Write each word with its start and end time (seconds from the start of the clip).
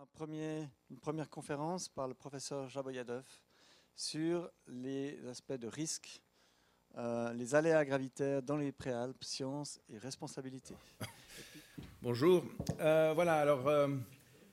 Une 0.00 0.98
première 0.98 1.28
conférence 1.28 1.90
par 1.90 2.08
le 2.08 2.14
professeur 2.14 2.70
Jaboyadov 2.70 3.22
sur 3.94 4.50
les 4.66 5.18
aspects 5.28 5.52
de 5.52 5.66
risque, 5.66 6.22
euh, 6.96 7.34
les 7.34 7.54
aléas 7.54 7.84
gravitaires 7.84 8.42
dans 8.42 8.56
les 8.56 8.72
préalpes, 8.72 9.22
sciences 9.22 9.78
et 9.90 9.98
responsabilité. 9.98 10.74
Bonjour. 12.00 12.46
Euh, 12.80 13.12
voilà, 13.14 13.40
alors 13.40 13.68
euh, 13.68 13.88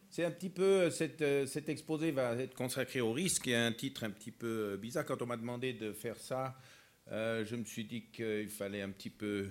c'est 0.09 0.25
un 0.25 0.31
petit 0.31 0.49
peu, 0.49 0.89
cet 0.89 1.21
exposé 1.69 2.11
va 2.11 2.33
être 2.35 2.53
consacré 2.53 2.99
au 2.99 3.13
risque, 3.13 3.47
a 3.47 3.67
un 3.67 3.71
titre 3.71 4.03
un 4.03 4.11
petit 4.11 4.31
peu 4.31 4.75
bizarre. 4.75 5.05
Quand 5.05 5.21
on 5.21 5.27
m'a 5.27 5.37
demandé 5.37 5.71
de 5.71 5.93
faire 5.93 6.17
ça, 6.17 6.57
je 7.09 7.55
me 7.55 7.63
suis 7.63 7.85
dit 7.85 8.07
qu'il 8.11 8.49
fallait 8.49 8.81
un 8.81 8.89
petit 8.89 9.11
peu, 9.11 9.47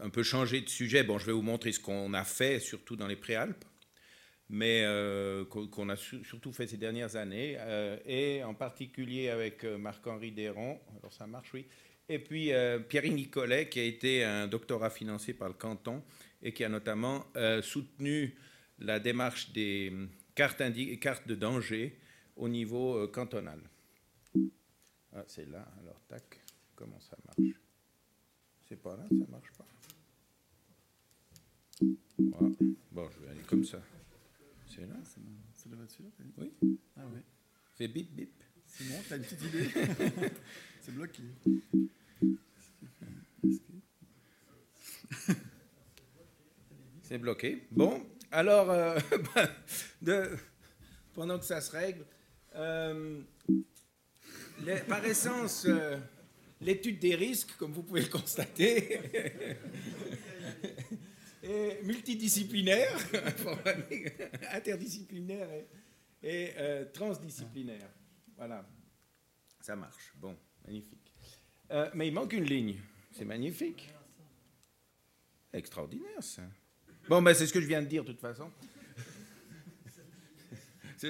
un 0.00 0.10
peu 0.10 0.22
changer 0.22 0.60
de 0.60 0.68
sujet. 0.68 1.02
Bon, 1.02 1.18
je 1.18 1.26
vais 1.26 1.32
vous 1.32 1.42
montrer 1.42 1.72
ce 1.72 1.80
qu'on 1.80 2.12
a 2.14 2.24
fait, 2.24 2.60
surtout 2.60 2.96
dans 2.96 3.06
les 3.06 3.16
Préalpes, 3.16 3.64
mais 4.48 4.82
euh, 4.84 5.44
qu'on 5.44 5.88
a 5.88 5.96
su- 5.96 6.24
surtout 6.24 6.52
fait 6.52 6.66
ces 6.66 6.76
dernières 6.76 7.16
années, 7.16 7.56
euh, 7.58 7.98
et 8.06 8.42
en 8.44 8.54
particulier 8.54 9.28
avec 9.30 9.64
euh, 9.64 9.78
Marc-Henri 9.78 10.32
Desron. 10.32 10.80
Alors 10.98 11.12
ça 11.12 11.26
marche, 11.26 11.52
oui. 11.54 11.66
Et 12.08 12.18
puis 12.18 12.52
euh, 12.52 12.78
Pierre 12.78 13.04
Nicolet, 13.10 13.68
qui 13.68 13.80
a 13.80 13.84
été 13.84 14.24
un 14.24 14.46
doctorat 14.46 14.90
financé 14.90 15.32
par 15.32 15.48
le 15.48 15.54
canton 15.54 16.02
et 16.42 16.52
qui 16.52 16.62
a 16.62 16.68
notamment 16.68 17.26
soutenu 17.62 18.36
la 18.78 19.00
démarche 19.00 19.52
des 19.52 19.88
hum, 19.90 20.10
cartes, 20.34 20.62
cartes 21.00 21.26
de 21.26 21.34
danger 21.34 21.98
au 22.36 22.48
niveau 22.48 23.08
cantonal. 23.08 23.60
Ah, 25.14 25.24
c'est 25.26 25.48
là, 25.48 25.66
alors 25.80 26.00
tac, 26.08 26.40
comment 26.74 27.00
ça 27.00 27.16
marche? 27.24 27.54
C'est 28.68 28.82
pas 28.82 28.96
là, 28.96 29.04
ça 29.08 29.30
marche 29.30 29.52
pas? 29.56 29.63
Voilà. 32.18 32.54
Bon, 32.92 33.08
je 33.10 33.24
vais 33.24 33.30
aller 33.30 33.42
comme 33.46 33.64
ça. 33.64 33.80
C'est 34.68 34.82
là 34.82 34.96
dit 36.24 36.32
Oui. 36.38 36.52
Ah 36.96 37.02
oui. 37.12 37.20
Fais 37.76 37.88
bip 37.88 38.14
bip. 38.14 38.30
Simon, 38.66 39.00
t'as 39.08 39.16
une 39.16 39.22
petite 39.22 39.42
idée 39.42 39.68
C'est 40.80 40.92
bloqué. 40.94 41.22
C'est 47.02 47.18
bloqué. 47.18 47.66
Bon, 47.70 48.04
alors, 48.30 48.70
euh, 48.70 48.98
ben, 49.34 49.48
de- 50.02 50.36
pendant 51.14 51.38
que 51.38 51.44
ça 51.44 51.60
se 51.60 51.70
règle, 51.70 52.04
euh, 52.56 53.20
les- 54.64 54.80
par 54.88 55.04
essence, 55.04 55.66
euh, 55.68 55.98
l'étude 56.60 56.98
des 56.98 57.14
risques, 57.14 57.54
comme 57.58 57.72
vous 57.72 57.82
pouvez 57.82 58.00
le 58.02 58.08
constater, 58.08 59.00
multidisciplinaire, 61.82 62.96
interdisciplinaire 64.52 65.48
et, 66.22 66.52
euh, 66.56 66.84
transdisciplinaire. 66.92 67.90
Voilà, 68.36 68.66
ça 69.60 69.76
marche. 69.76 70.12
Bon, 70.16 70.36
magnifique. 70.64 71.12
Euh, 71.70 71.90
mais 71.94 72.08
il 72.08 72.14
manque 72.14 72.32
une 72.32 72.44
ligne. 72.44 72.80
C'est 73.12 73.24
magnifique. 73.24 73.90
Extraordinaire, 75.52 76.22
ça. 76.22 76.42
Bon, 77.08 77.22
ben, 77.22 77.34
c'est 77.34 77.46
ce 77.46 77.52
que 77.52 77.60
je 77.60 77.66
viens 77.66 77.82
de 77.82 77.86
dire, 77.86 78.04
de 78.04 78.12
toute 78.12 78.20
façon. 78.20 78.50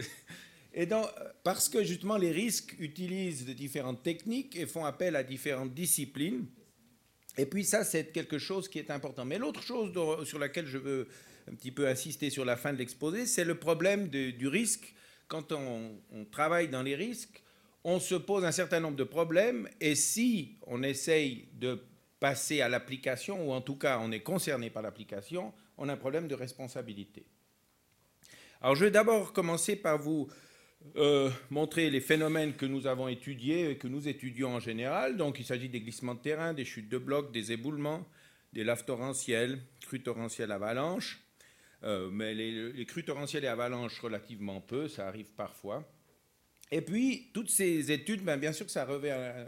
Et 0.76 0.86
donc, 0.86 1.06
parce 1.44 1.68
que 1.68 1.84
justement, 1.84 2.16
les 2.16 2.32
risques 2.32 2.74
utilisent 2.80 3.46
de 3.46 3.52
différentes 3.52 4.02
techniques 4.02 4.56
et 4.56 4.66
font 4.66 4.84
appel 4.84 5.14
à 5.14 5.22
différentes 5.22 5.72
disciplines. 5.72 6.46
Et 7.36 7.46
puis 7.46 7.64
ça, 7.64 7.84
c'est 7.84 8.12
quelque 8.12 8.38
chose 8.38 8.68
qui 8.68 8.78
est 8.78 8.90
important. 8.90 9.24
Mais 9.24 9.38
l'autre 9.38 9.62
chose 9.62 9.92
sur 10.24 10.38
laquelle 10.38 10.66
je 10.66 10.78
veux 10.78 11.08
un 11.50 11.54
petit 11.54 11.70
peu 11.70 11.88
insister 11.88 12.30
sur 12.30 12.44
la 12.44 12.56
fin 12.56 12.72
de 12.72 12.78
l'exposé, 12.78 13.26
c'est 13.26 13.44
le 13.44 13.56
problème 13.56 14.08
du 14.08 14.48
risque. 14.48 14.94
Quand 15.26 15.52
on, 15.52 15.98
on 16.12 16.24
travaille 16.24 16.68
dans 16.68 16.82
les 16.82 16.94
risques, 16.94 17.42
on 17.82 18.00
se 18.00 18.14
pose 18.14 18.44
un 18.44 18.52
certain 18.52 18.80
nombre 18.80 18.96
de 18.96 19.04
problèmes 19.04 19.68
et 19.80 19.94
si 19.94 20.56
on 20.66 20.82
essaye 20.82 21.48
de 21.54 21.82
passer 22.18 22.62
à 22.62 22.68
l'application, 22.68 23.46
ou 23.46 23.52
en 23.52 23.60
tout 23.60 23.76
cas 23.76 23.98
on 24.00 24.10
est 24.10 24.20
concerné 24.20 24.70
par 24.70 24.82
l'application, 24.82 25.52
on 25.76 25.88
a 25.88 25.92
un 25.92 25.96
problème 25.98 26.28
de 26.28 26.34
responsabilité. 26.34 27.26
Alors 28.62 28.74
je 28.76 28.86
vais 28.86 28.90
d'abord 28.90 29.34
commencer 29.34 29.76
par 29.76 29.98
vous 29.98 30.28
euh, 30.96 31.30
montrer 31.50 31.90
les 31.90 32.00
phénomènes 32.00 32.54
que 32.54 32.66
nous 32.66 32.86
avons 32.86 33.08
étudiés 33.08 33.70
et 33.70 33.76
que 33.78 33.88
nous 33.88 34.06
étudions 34.08 34.54
en 34.54 34.60
général. 34.60 35.16
Donc 35.16 35.38
il 35.38 35.44
s'agit 35.44 35.68
des 35.68 35.80
glissements 35.80 36.14
de 36.14 36.20
terrain, 36.20 36.52
des 36.54 36.64
chutes 36.64 36.88
de 36.88 36.98
blocs, 36.98 37.32
des 37.32 37.52
éboulements, 37.52 38.06
des 38.52 38.64
laves 38.64 38.84
torrentielles, 38.84 39.60
crues 39.80 40.02
torrentielles, 40.02 40.52
avalanches. 40.52 41.20
Euh, 41.82 42.08
mais 42.10 42.34
les, 42.34 42.86
crues 42.86 43.04
torrentielles 43.04 43.44
et 43.44 43.48
avalanches 43.48 43.98
relativement 44.00 44.60
peu, 44.60 44.88
ça 44.88 45.06
arrive 45.08 45.30
parfois. 45.32 45.86
Et 46.70 46.80
puis, 46.80 47.30
toutes 47.34 47.50
ces 47.50 47.92
études, 47.92 48.22
ben, 48.22 48.38
bien 48.38 48.52
sûr 48.52 48.64
que 48.64 48.72
ça 48.72 48.84
revêt 48.86 49.10
euh, 49.12 49.46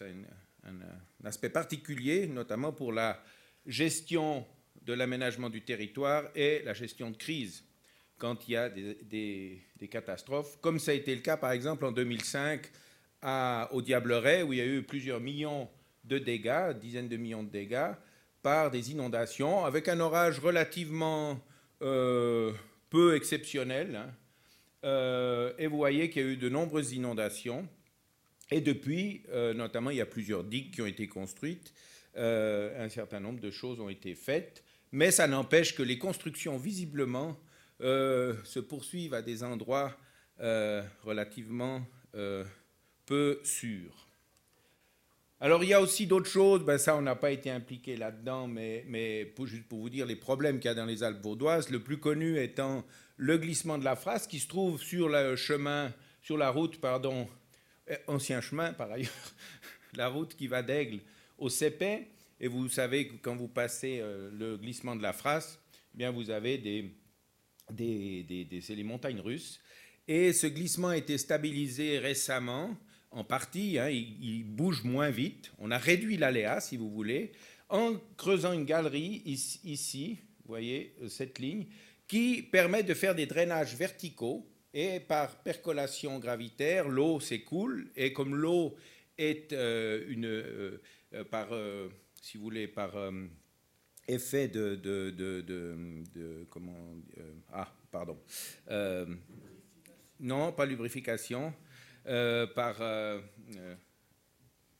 un- 0.00 0.70
un 0.70 1.24
aspect 1.24 1.50
particulier, 1.50 2.26
notamment 2.26 2.72
pour 2.72 2.92
la 2.92 3.22
gestion 3.66 4.46
de 4.82 4.92
l'aménagement 4.92 5.50
du 5.50 5.62
territoire 5.62 6.30
et 6.34 6.62
la 6.64 6.72
gestion 6.72 7.10
de 7.10 7.16
crise 7.16 7.64
quand 8.20 8.46
il 8.46 8.52
y 8.52 8.56
a 8.56 8.68
des, 8.68 9.62
catastrophes, 9.90 10.58
comme 10.60 10.78
ça 10.78 10.92
a 10.92 10.94
été 10.94 11.12
le 11.14 11.22
cas 11.22 11.36
par 11.36 11.50
exemple 11.50 11.84
en 11.84 11.90
2005 11.90 12.70
à, 13.22 13.68
au 13.72 13.82
Diableret, 13.82 14.42
où 14.42 14.52
il 14.52 14.58
y 14.58 14.62
a 14.62 14.66
eu 14.66 14.82
plusieurs 14.82 15.20
millions 15.20 15.68
de 16.04 16.18
dégâts, 16.18 16.72
dizaines 16.78 17.08
de 17.08 17.16
millions 17.16 17.42
de 17.42 17.48
dégâts, 17.48 17.92
par 18.42 18.70
des 18.70 18.92
inondations, 18.92 19.64
avec 19.64 19.88
un 19.88 20.00
orage 20.00 20.38
relativement 20.38 21.40
euh, 21.82 22.52
peu 22.90 23.16
exceptionnel. 23.16 23.96
hein. 23.96 24.10
Euh, 24.84 25.52
et 25.58 25.66
vous 25.66 25.76
voyez 25.76 26.08
qu'il 26.08 26.22
y 26.22 26.24
a 26.24 26.28
eu 26.28 26.36
de 26.36 26.48
nombreuses 26.48 26.92
inondations. 26.92 27.68
Et 28.50 28.60
depuis, 28.60 29.22
euh, 29.30 29.52
notamment, 29.52 29.90
il 29.90 29.98
y 29.98 30.00
a 30.00 30.06
plusieurs 30.06 30.44
digues 30.44 30.72
qui 30.72 30.82
ont 30.82 30.86
été 30.86 31.06
construites, 31.08 31.72
un 32.16 32.88
certain 32.88 33.20
nombre 33.20 33.40
de 33.40 33.50
choses 33.50 33.78
ont 33.78 33.88
été 33.88 34.14
faites, 34.16 34.64
mais 34.90 35.12
ça 35.12 35.28
n'empêche 35.28 35.76
que 35.76 35.82
les 35.82 35.96
constructions, 35.96 36.58
visiblement, 36.58 37.38
euh, 37.82 38.34
se 38.44 38.60
poursuivent 38.60 39.14
à 39.14 39.22
des 39.22 39.42
endroits 39.42 39.96
euh, 40.42 40.82
relativement 41.02 41.82
euh, 42.14 42.46
peu 43.04 43.40
sûrs. 43.44 44.06
Alors, 45.38 45.62
il 45.62 45.68
y 45.68 45.74
a 45.74 45.82
aussi 45.82 46.06
d'autres 46.06 46.30
choses, 46.30 46.64
ben, 46.64 46.78
ça, 46.78 46.96
on 46.96 47.02
n'a 47.02 47.14
pas 47.14 47.30
été 47.30 47.50
impliqué 47.50 47.94
là-dedans, 47.94 48.46
mais, 48.46 48.86
juste 49.44 49.68
pour 49.68 49.80
vous 49.80 49.90
dire 49.90 50.06
les 50.06 50.16
problèmes 50.16 50.58
qu'il 50.58 50.70
y 50.70 50.72
a 50.72 50.74
dans 50.74 50.86
les 50.86 51.02
Alpes 51.02 51.22
vaudoises, 51.22 51.68
le 51.68 51.80
plus 51.80 51.98
connu 51.98 52.38
étant 52.38 52.86
le 53.18 53.36
glissement 53.36 53.76
de 53.76 53.84
la 53.84 53.96
Frasse, 53.96 54.26
qui 54.26 54.38
se 54.38 54.48
trouve 54.48 54.80
sur 54.80 55.10
le 55.10 55.36
chemin, 55.36 55.92
sur 56.22 56.38
la 56.38 56.48
route, 56.48 56.80
pardon, 56.80 57.28
euh, 57.90 57.96
ancien 58.06 58.40
chemin 58.40 58.72
par 58.72 58.90
ailleurs, 58.90 59.34
la 59.94 60.08
route 60.08 60.34
qui 60.34 60.46
va 60.46 60.62
d'Aigle 60.62 61.00
au 61.36 61.50
Cépet. 61.50 62.08
Et 62.40 62.48
vous 62.48 62.70
savez 62.70 63.08
que 63.08 63.16
quand 63.20 63.36
vous 63.36 63.48
passez 63.48 64.02
le 64.32 64.56
glissement 64.56 64.96
de 64.96 65.02
la 65.02 65.12
Frasse, 65.12 65.60
eh 65.94 65.98
bien 65.98 66.10
vous 66.10 66.30
avez 66.30 66.56
des, 66.56 66.94
des, 67.72 68.24
les 68.68 68.84
montagnes 68.84 69.20
russes. 69.20 69.60
Et 70.08 70.32
ce 70.32 70.46
glissement 70.46 70.88
a 70.88 70.96
été 70.96 71.18
stabilisé 71.18 71.98
récemment, 71.98 72.76
en 73.10 73.24
partie, 73.24 73.78
hein, 73.78 73.88
il, 73.88 74.44
bouge 74.44 74.84
moins 74.84 75.10
vite. 75.10 75.52
On 75.58 75.70
a 75.70 75.78
réduit 75.78 76.16
l'aléa, 76.16 76.60
si 76.60 76.76
vous 76.76 76.90
voulez, 76.90 77.32
en 77.68 77.94
creusant 78.16 78.52
une 78.52 78.64
galerie 78.64 79.22
ici, 79.24 80.18
vous 80.44 80.48
voyez 80.48 80.94
euh, 81.02 81.08
cette 81.08 81.38
ligne, 81.38 81.66
qui 82.08 82.42
permet 82.42 82.82
de 82.82 82.94
faire 82.94 83.14
des 83.14 83.26
drainages 83.26 83.76
verticaux. 83.76 84.46
Et 84.72 85.00
par 85.00 85.42
percolation 85.42 86.20
gravitaire, 86.20 86.88
l'eau 86.88 87.18
s'écoule. 87.18 87.90
Et 87.96 88.12
comme 88.12 88.36
l'eau 88.36 88.76
est 89.18 89.52
euh, 89.52 90.04
une, 90.08 90.26
euh, 90.26 91.24
par, 91.30 91.48
si 92.22 92.38
vous 92.38 92.44
voulez, 92.44 92.68
par 92.68 92.94
effet 94.14 94.48
de, 94.48 94.74
de, 94.76 95.10
de, 95.10 95.40
de- 95.42 96.46
comment, 96.50 96.94
euh, 97.18 97.32
ah, 97.52 97.72
pardon, 97.90 98.18
Euh, 98.70 99.06
non, 100.18 100.52
pas 100.52 100.66
lubrification, 100.66 101.52
euh, 102.06 102.46
par, 102.46 102.76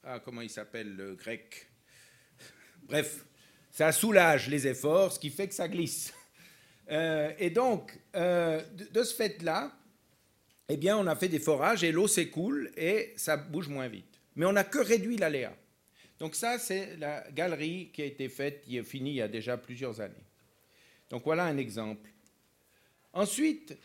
ah, 0.04 0.20
comment 0.20 0.40
il 0.42 0.50
s'appelle 0.50 0.94
le 0.96 1.14
grec? 1.14 1.70
Bref, 2.82 3.24
ça 3.70 3.92
soulage 3.92 4.48
les 4.48 4.66
efforts, 4.66 5.12
ce 5.12 5.18
qui 5.18 5.30
fait 5.30 5.48
que 5.48 5.54
ça 5.54 5.68
glisse. 5.68 6.12
Et 7.38 7.50
donc, 7.50 7.98
de, 8.14 9.02
ce 9.02 9.14
fait-là, 9.14 9.72
eh 10.68 10.76
bien, 10.76 10.96
on 10.98 11.06
a 11.06 11.14
fait 11.16 11.28
des 11.28 11.38
forages 11.38 11.84
et 11.84 11.92
l'eau 11.92 12.08
s'écoule 12.08 12.70
et 12.76 13.12
ça 13.16 13.36
bouge 13.36 13.68
moins 13.68 13.88
vite. 13.88 14.20
Mais 14.36 14.44
on 14.46 14.52
n'a 14.52 14.64
que 14.64 14.78
réduit 14.78 15.16
l'aléa. 15.16 15.52
Donc 16.20 16.34
ça, 16.34 16.58
c'est 16.58 16.96
la 16.98 17.24
galerie 17.32 17.90
qui 17.92 18.02
a 18.02 18.04
été 18.04 18.28
faite, 18.28 18.60
qui 18.60 18.76
est 18.76 18.84
finie 18.84 19.12
il 19.12 19.16
y 19.16 19.22
a 19.22 19.28
déjà 19.28 19.56
plusieurs 19.56 20.00
années. 20.02 20.14
Donc 21.08 21.24
voilà 21.24 21.44
un 21.44 21.56
exemple. 21.56 22.10
Ensuite, 23.14 23.76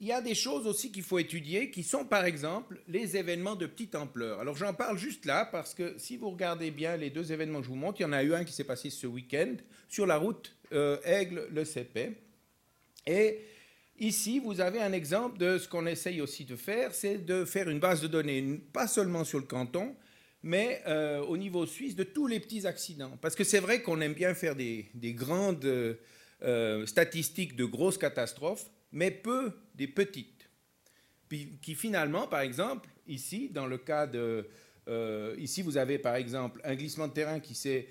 il 0.00 0.06
y 0.06 0.12
a 0.12 0.20
des 0.20 0.34
choses 0.34 0.66
aussi 0.66 0.90
qu'il 0.90 1.02
faut 1.02 1.18
étudier, 1.18 1.70
qui 1.70 1.82
sont 1.82 2.04
par 2.04 2.24
exemple 2.24 2.80
les 2.88 3.16
événements 3.16 3.56
de 3.56 3.66
petite 3.66 3.94
ampleur. 3.96 4.40
Alors 4.40 4.56
j'en 4.56 4.72
parle 4.72 4.98
juste 4.98 5.26
là 5.26 5.44
parce 5.44 5.74
que 5.74 5.96
si 5.98 6.16
vous 6.16 6.30
regardez 6.30 6.70
bien 6.70 6.96
les 6.96 7.10
deux 7.10 7.32
événements 7.32 7.58
que 7.58 7.66
je 7.66 7.70
vous 7.70 7.76
montre, 7.76 8.00
il 8.00 8.04
y 8.04 8.06
en 8.06 8.12
a 8.12 8.22
eu 8.22 8.34
un 8.34 8.44
qui 8.44 8.52
s'est 8.52 8.64
passé 8.64 8.88
ce 8.90 9.06
week-end 9.06 9.54
sur 9.88 10.06
la 10.06 10.16
route 10.16 10.56
euh, 10.72 10.98
Aigle 11.04 11.48
le 11.50 11.64
CP. 11.64 12.16
Et 13.06 13.40
ici, 13.98 14.38
vous 14.38 14.60
avez 14.60 14.80
un 14.80 14.92
exemple 14.92 15.38
de 15.38 15.58
ce 15.58 15.68
qu'on 15.68 15.86
essaye 15.86 16.20
aussi 16.20 16.44
de 16.44 16.56
faire, 16.56 16.94
c'est 16.94 17.18
de 17.18 17.44
faire 17.44 17.68
une 17.68 17.80
base 17.80 18.00
de 18.00 18.08
données, 18.08 18.60
pas 18.72 18.86
seulement 18.86 19.24
sur 19.24 19.38
le 19.38 19.46
canton, 19.46 19.94
mais 20.42 20.82
euh, 20.86 21.20
au 21.20 21.36
niveau 21.36 21.66
suisse, 21.66 21.94
de 21.94 22.02
tous 22.02 22.26
les 22.26 22.40
petits 22.40 22.66
accidents. 22.66 23.16
Parce 23.20 23.34
que 23.34 23.44
c'est 23.44 23.60
vrai 23.60 23.82
qu'on 23.82 24.00
aime 24.00 24.14
bien 24.14 24.34
faire 24.34 24.56
des, 24.56 24.90
grandes 24.94 25.64
euh, 25.64 26.86
statistiques 26.86 27.54
de 27.54 27.64
grosses 27.64 27.98
catastrophes, 27.98 28.68
mais 28.90 29.10
peu 29.10 29.52
des 29.74 29.86
petites. 29.86 30.48
Puis, 31.28 31.58
qui 31.62 31.74
finalement, 31.74 32.26
par 32.26 32.40
exemple, 32.40 32.88
ici, 33.06 33.48
dans 33.50 33.66
le 33.66 33.78
cas. 33.78 34.10
Euh, 34.88 35.36
ici, 35.38 35.62
vous 35.62 35.76
avez 35.76 35.98
par 35.98 36.16
exemple 36.16 36.60
un 36.64 36.74
glissement 36.74 37.06
de 37.06 37.12
terrain 37.12 37.38
qui 37.38 37.54
s'est 37.54 37.86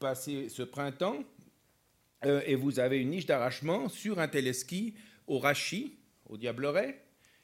passé 0.00 0.48
ce 0.48 0.62
printemps, 0.62 1.22
et 2.24 2.56
vous 2.56 2.80
avez 2.80 2.98
une 3.00 3.10
niche 3.10 3.26
d'arrachement 3.26 3.88
sur 3.88 4.18
un 4.18 4.26
téléski 4.26 4.94
au 5.26 5.38
Rachi, 5.38 5.98
au 6.26 6.36
Diableret. 6.36 7.00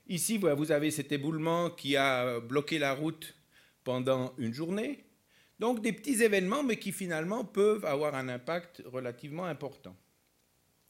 Ici, 0.09 0.39
vous 0.39 0.73
avez 0.73 0.91
cet 0.91 1.13
éboulement 1.13 1.71
qui 1.71 1.97
a 1.97 2.41
bloqué 2.41 2.79
la 2.79 2.93
route 2.93 3.35
pendant 3.85 4.35
une 4.39 4.53
journée. 4.53 5.05
Donc 5.59 5.83
des 5.83 5.93
petits 5.93 6.23
événements, 6.23 6.63
mais 6.63 6.79
qui 6.79 6.93
finalement 6.93 7.45
peuvent 7.45 7.85
avoir 7.85 8.15
un 8.15 8.29
impact 8.29 8.83
relativement 8.87 9.45
important. 9.45 9.97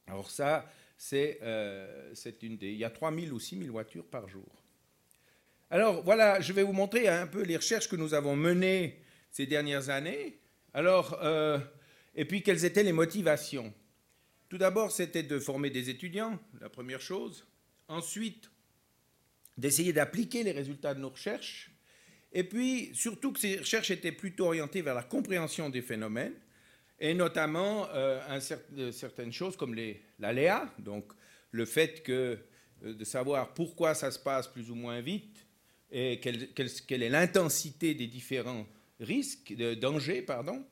Alors 0.07 0.31
ça, 0.31 0.71
c'est 0.97 1.39
euh, 1.43 2.15
une 2.43 2.57
des... 2.57 2.73
Il 2.73 2.79
y 2.79 2.85
a 2.85 2.91
3000 2.91 3.33
ou 3.33 3.41
6000 3.41 3.71
voitures 3.71 4.07
par 4.07 4.29
jour. 4.29 4.47
Alors 5.71 6.03
voilà, 6.03 6.41
je 6.41 6.53
vais 6.53 6.63
vous 6.63 6.73
montrer 6.73 7.09
un 7.09 7.27
peu 7.27 7.43
les 7.43 7.57
recherches 7.57 7.89
que 7.89 7.97
nous 7.97 8.15
avons 8.15 8.37
menées 8.37 9.01
ces 9.31 9.47
dernières 9.47 9.89
années. 9.89 10.39
Alors, 10.75 11.19
euh, 11.23 11.59
et 12.15 12.25
puis 12.25 12.43
quelles 12.43 12.65
étaient 12.65 12.83
les 12.83 12.93
motivations? 12.93 13.73
Tout 14.49 14.59
d'abord, 14.59 14.91
c'était 14.91 15.23
de 15.23 15.39
former 15.39 15.71
des 15.71 15.91
étudiants, 15.91 16.39
la 16.61 16.69
première 16.69 17.01
chose. 17.01 17.47
Ensuite, 17.89 18.51
d'essayer 19.57 19.93
d'appliquer 19.93 20.43
les 20.43 20.53
résultats 20.53 20.95
de 20.95 21.01
nos 21.01 21.11
recherches 21.11 21.71
et 22.32 22.44
puis, 22.44 22.91
surtout 22.94 23.32
que 23.32 23.41
ces 23.41 23.59
recherches 23.59 23.91
étaient 23.91 24.12
plutôt 24.12 24.47
orientées 24.47 24.82
vers 24.82 24.94
la 24.94 25.03
compréhension 25.03 25.69
des 25.69 25.82
phénomènes, 25.82 26.35
et 27.00 27.15
notamment 27.15 27.88
euh, 27.91 28.21
euh, 28.79 28.93
certaines 28.93 29.32
choses 29.32 29.56
comme 29.56 29.75
l'aléa, 30.19 30.73
donc 30.79 31.12
le 31.50 31.65
fait 31.65 32.09
euh, 32.09 32.37
de 32.82 33.05
savoir 33.05 33.53
pourquoi 33.55 33.94
ça 33.94 34.11
se 34.11 34.19
passe 34.19 34.47
plus 34.47 34.71
ou 34.71 34.75
moins 34.75 35.00
vite, 35.00 35.47
et 35.91 36.21
quelle, 36.21 37.03
est 37.03 37.09
l'intensité 37.09 37.94
des 37.94 38.06
différents 38.06 38.65
risques, 39.00 39.53
de 39.56 39.75
dangers, 39.75 40.23
pardon, 40.23 40.65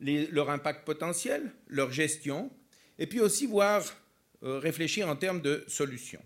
leur 0.00 0.50
impact 0.50 0.84
potentiel, 0.84 1.50
leur 1.68 1.92
gestion, 1.92 2.50
et 2.98 3.06
puis 3.06 3.20
aussi 3.20 3.46
voir, 3.46 3.82
réfléchir 4.42 5.08
en 5.08 5.16
termes 5.16 5.40
de 5.40 5.64
solutions. 5.66 6.20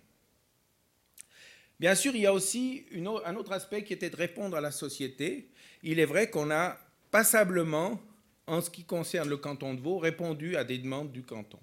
Bien 1.80 1.94
sûr, 1.94 2.14
il 2.14 2.20
y 2.20 2.26
a 2.26 2.34
aussi 2.34 2.84
un 3.24 3.36
autre 3.36 3.52
aspect 3.52 3.82
qui 3.84 3.94
était 3.94 4.10
de 4.10 4.16
répondre 4.16 4.54
à 4.54 4.60
la 4.60 4.70
société. 4.70 5.48
Il 5.82 5.98
est 5.98 6.04
vrai 6.04 6.28
qu'on 6.28 6.50
a 6.50 6.78
passablement, 7.10 7.98
en 8.46 8.60
ce 8.60 8.68
qui 8.68 8.84
concerne 8.84 9.30
le 9.30 9.38
canton 9.38 9.72
de 9.72 9.80
Vaud, 9.80 9.96
répondu 9.96 10.56
à 10.56 10.64
des 10.64 10.76
demandes 10.76 11.10
du 11.10 11.22
canton. 11.22 11.58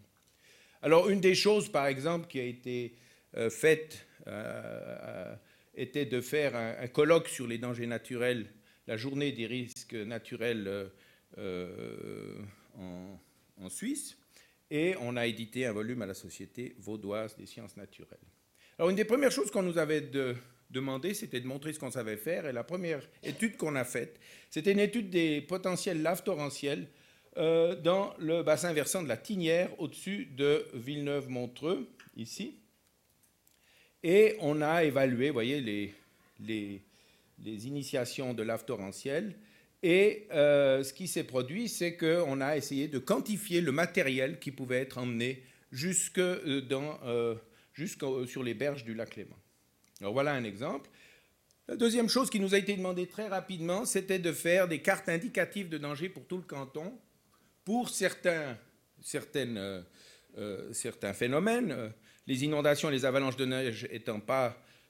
Alors, 0.81 1.09
une 1.09 1.21
des 1.21 1.35
choses, 1.35 1.69
par 1.69 1.85
exemple, 1.85 2.25
qui 2.27 2.39
a 2.39 2.45
été 2.45 2.95
euh, 3.35 3.51
faite 3.51 4.07
euh, 4.25 4.95
euh, 5.01 5.35
était 5.75 6.07
de 6.07 6.19
faire 6.19 6.55
un, 6.55 6.87
colloque 6.87 7.27
sur 7.27 7.45
les 7.45 7.59
dangers 7.59 7.85
naturels, 7.85 8.47
la 8.87 8.97
journée 8.97 9.31
des 9.31 9.45
risques 9.45 9.93
naturels 9.93 10.89
en, 11.37 13.19
en 13.61 13.69
Suisse, 13.69 14.17
et 14.71 14.95
on 14.99 15.15
a 15.15 15.27
édité 15.27 15.67
un 15.67 15.73
volume 15.73 16.01
à 16.01 16.07
la 16.07 16.15
Société 16.15 16.75
vaudoise 16.79 17.35
des 17.37 17.45
sciences 17.45 17.77
naturelles. 17.77 18.17
Alors, 18.79 18.91
une 18.91 18.95
des 18.95 19.05
premières 19.05 19.31
choses 19.31 19.49
qu'on 19.49 19.63
nous 19.63 19.79
avait 19.79 20.07
demandé, 20.69 21.15
c'était 21.15 21.39
de 21.39 21.47
montrer 21.47 21.73
ce 21.73 21.79
qu'on 21.79 21.89
savait 21.89 22.17
faire. 22.17 22.45
Et 22.45 22.53
la 22.53 22.63
première 22.63 23.01
étude 23.23 23.57
qu'on 23.57 23.75
a 23.75 23.83
faite, 23.83 24.19
c'était 24.51 24.71
une 24.71 24.79
étude 24.79 25.09
des 25.09 25.41
potentiels 25.41 26.03
laves 26.03 26.23
torrentielles 26.23 26.87
euh, 27.37 27.75
dans 27.75 28.13
le 28.19 28.43
bassin 28.43 28.73
versant 28.73 29.01
de 29.01 29.07
la 29.07 29.17
Tinière, 29.17 29.69
au-dessus 29.79 30.25
de 30.25 30.65
Villeneuve-Montreux, 30.75 31.87
ici. 32.15 32.59
Et 34.03 34.35
on 34.41 34.61
a 34.61 34.83
évalué, 34.83 35.27
vous 35.29 35.33
voyez, 35.33 35.59
les, 35.59 35.93
les, 36.39 37.67
initiations 37.67 38.35
de 38.35 38.43
laves 38.43 38.65
torrentielles. 38.65 39.35
Et 39.81 40.27
euh, 40.31 40.83
ce 40.83 40.93
qui 40.93 41.07
s'est 41.07 41.23
produit, 41.23 41.67
c'est 41.67 41.97
qu'on 41.97 42.41
a 42.41 42.57
essayé 42.57 42.87
de 42.87 42.99
quantifier 42.99 43.61
le 43.61 43.71
matériel 43.71 44.39
qui 44.39 44.51
pouvait 44.51 44.81
être 44.81 44.99
emmené 44.99 45.43
jusque 45.71 46.19
euh, 46.19 46.61
dans 46.61 46.99
jusqu'au 47.77 48.25
sur 48.25 48.43
les 48.43 48.55
berges 48.55 48.83
du 48.83 48.95
lac 48.95 49.15
Léman. 49.15 49.37
Alors 50.01 50.13
voilà 50.13 50.33
un 50.33 50.43
exemple. 50.43 50.89
La 51.67 51.75
deuxième 51.75 52.09
chose 52.09 52.29
qui 52.29 52.39
nous 52.39 52.55
a 52.55 52.57
été 52.57 52.75
demandée 52.75 53.07
très 53.07 53.27
rapidement, 53.27 53.85
c'était 53.85 54.19
de 54.19 54.31
faire 54.31 54.67
des 54.67 54.81
cartes 54.81 55.09
indicatives 55.09 55.69
de 55.69 55.77
danger 55.77 56.09
pour 56.09 56.25
tout 56.25 56.37
le 56.37 56.43
canton, 56.43 56.97
pour 57.65 57.89
certains, 57.89 58.57
certaines, 59.01 59.57
euh, 59.57 59.81
euh, 60.37 60.73
certains 60.73 61.13
phénomènes. 61.13 61.93
Les 62.25 62.43
inondations 62.43 62.89
et 62.89 62.93
les 62.93 63.05
avalanches 63.05 63.35
de 63.35 63.45
neige 63.45 63.87
étant, 63.91 64.21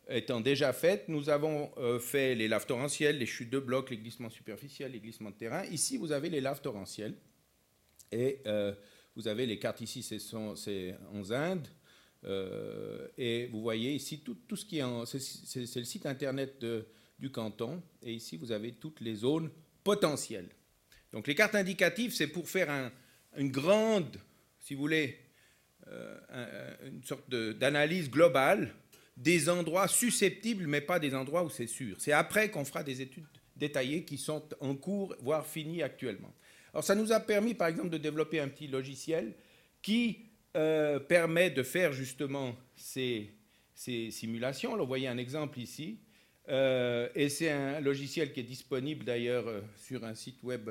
étant 0.08 0.40
déjà 0.40 0.72
faites, 0.72 1.10
nous 1.10 1.30
avons 1.30 1.72
euh, 1.78 2.00
fait 2.00 2.36
les 2.36 2.48
laves 2.48 2.68
torrentielles, 2.68 3.18
les 3.18 3.26
chutes 3.26 3.50
de 3.50 3.60
blocs, 3.60 3.90
les 3.90 3.98
glissements 3.98 4.30
superficiels, 4.30 4.92
les 4.92 5.00
glissements 5.00 5.32
de 5.32 5.36
terrain. 5.36 5.66
Ici, 5.66 5.98
vous 5.98 6.12
avez 6.14 6.30
les 6.30 6.42
laves 6.42 6.62
torrentielles. 6.62 7.16
Et 8.14 8.40
vous 9.18 9.28
avez 9.28 9.46
les 9.46 9.60
cartes 9.60 9.82
ici, 9.82 10.02
c'est 10.02 10.34
en 10.34 11.32
Inde. 11.32 11.68
Euh, 12.24 13.08
et 13.18 13.48
vous 13.48 13.62
voyez 13.62 13.94
ici 13.94 14.20
tout, 14.20 14.56
ce 14.56 14.66
qui 14.66 14.80
est 14.80 14.84
en. 14.84 15.06
C'est 15.06 15.80
le 15.80 15.86
site 15.86 16.06
internet 16.06 16.66
du 17.20 17.30
canton. 17.32 17.82
Et 18.02 18.14
ici, 18.14 18.38
vous 18.38 18.52
avez 18.52 18.74
toutes 18.74 19.02
les 19.02 19.16
zones 19.16 19.50
potentielles. 19.84 20.50
Donc 21.12 21.28
les 21.28 21.36
cartes 21.36 21.56
indicatives, 21.56 22.14
c'est 22.14 22.28
pour 22.28 22.50
faire 22.50 22.92
une 23.38 23.52
grande, 23.52 24.18
si 24.60 24.74
vous 24.74 24.82
voulez, 24.82 25.18
euh, 25.88 26.76
une 26.86 27.04
sorte 27.04 27.30
d'analyse 27.30 28.10
globale 28.10 28.74
des 29.16 29.50
endroits 29.50 29.88
susceptibles, 29.88 30.68
mais 30.68 30.82
pas 30.82 31.00
des 31.00 31.16
endroits 31.16 31.44
où 31.44 31.50
c'est 31.50 31.68
sûr. 31.68 31.96
C'est 32.00 32.12
après 32.12 32.52
qu'on 32.52 32.66
fera 32.66 32.84
des 32.84 33.02
études 33.02 33.26
détaillées 33.56 34.04
qui 34.04 34.18
sont 34.18 34.44
en 34.60 34.76
cours, 34.76 35.16
voire 35.22 35.46
finies 35.46 35.82
actuellement. 35.82 36.34
Alors 36.74 36.84
ça 36.84 36.94
nous 36.94 37.12
a 37.12 37.20
permis, 37.20 37.56
par 37.56 37.68
exemple, 37.68 37.90
de 37.90 37.98
développer 37.98 38.40
un 38.40 38.48
petit 38.50 38.68
logiciel 38.68 39.34
qui 39.82 40.27
euh, 40.58 41.00
permet 41.00 41.52
de 41.52 41.62
faire 41.62 41.94
justement 41.94 42.56
ces, 42.76 43.30
simulations. 43.76 44.76
vous 44.76 44.88
voyez 44.88 45.08
un 45.08 45.20
exemple 45.20 45.60
ici. 45.60 46.00
Euh, 46.50 47.10
et 47.14 47.30
c'est 47.30 47.52
un 47.52 47.80
logiciel 47.80 48.34
qui 48.34 48.40
est 48.40 48.44
disponible 48.44 49.06
d'ailleurs 49.06 49.48
euh, 49.48 49.62
sur 49.76 50.04
un 50.04 50.16
site 50.16 50.42
web 50.42 50.68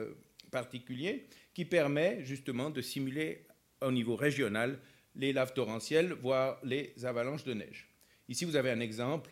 particulier 0.51 1.29
qui 1.55 1.65
permet 1.65 2.25
justement 2.25 2.71
de 2.71 2.81
simuler 2.81 3.47
au 3.81 3.93
niveau 3.93 4.17
régional 4.17 4.81
les 5.15 5.33
laves 5.33 5.53
torrentielles, 5.53 6.15
voire 6.15 6.59
les 6.65 6.93
avalanches 7.05 7.45
de 7.45 7.55
neige. 7.55 7.89
Ici, 8.29 8.45
vous 8.45 8.57
avez 8.57 8.71
un 8.71 8.81
exemple 8.81 9.31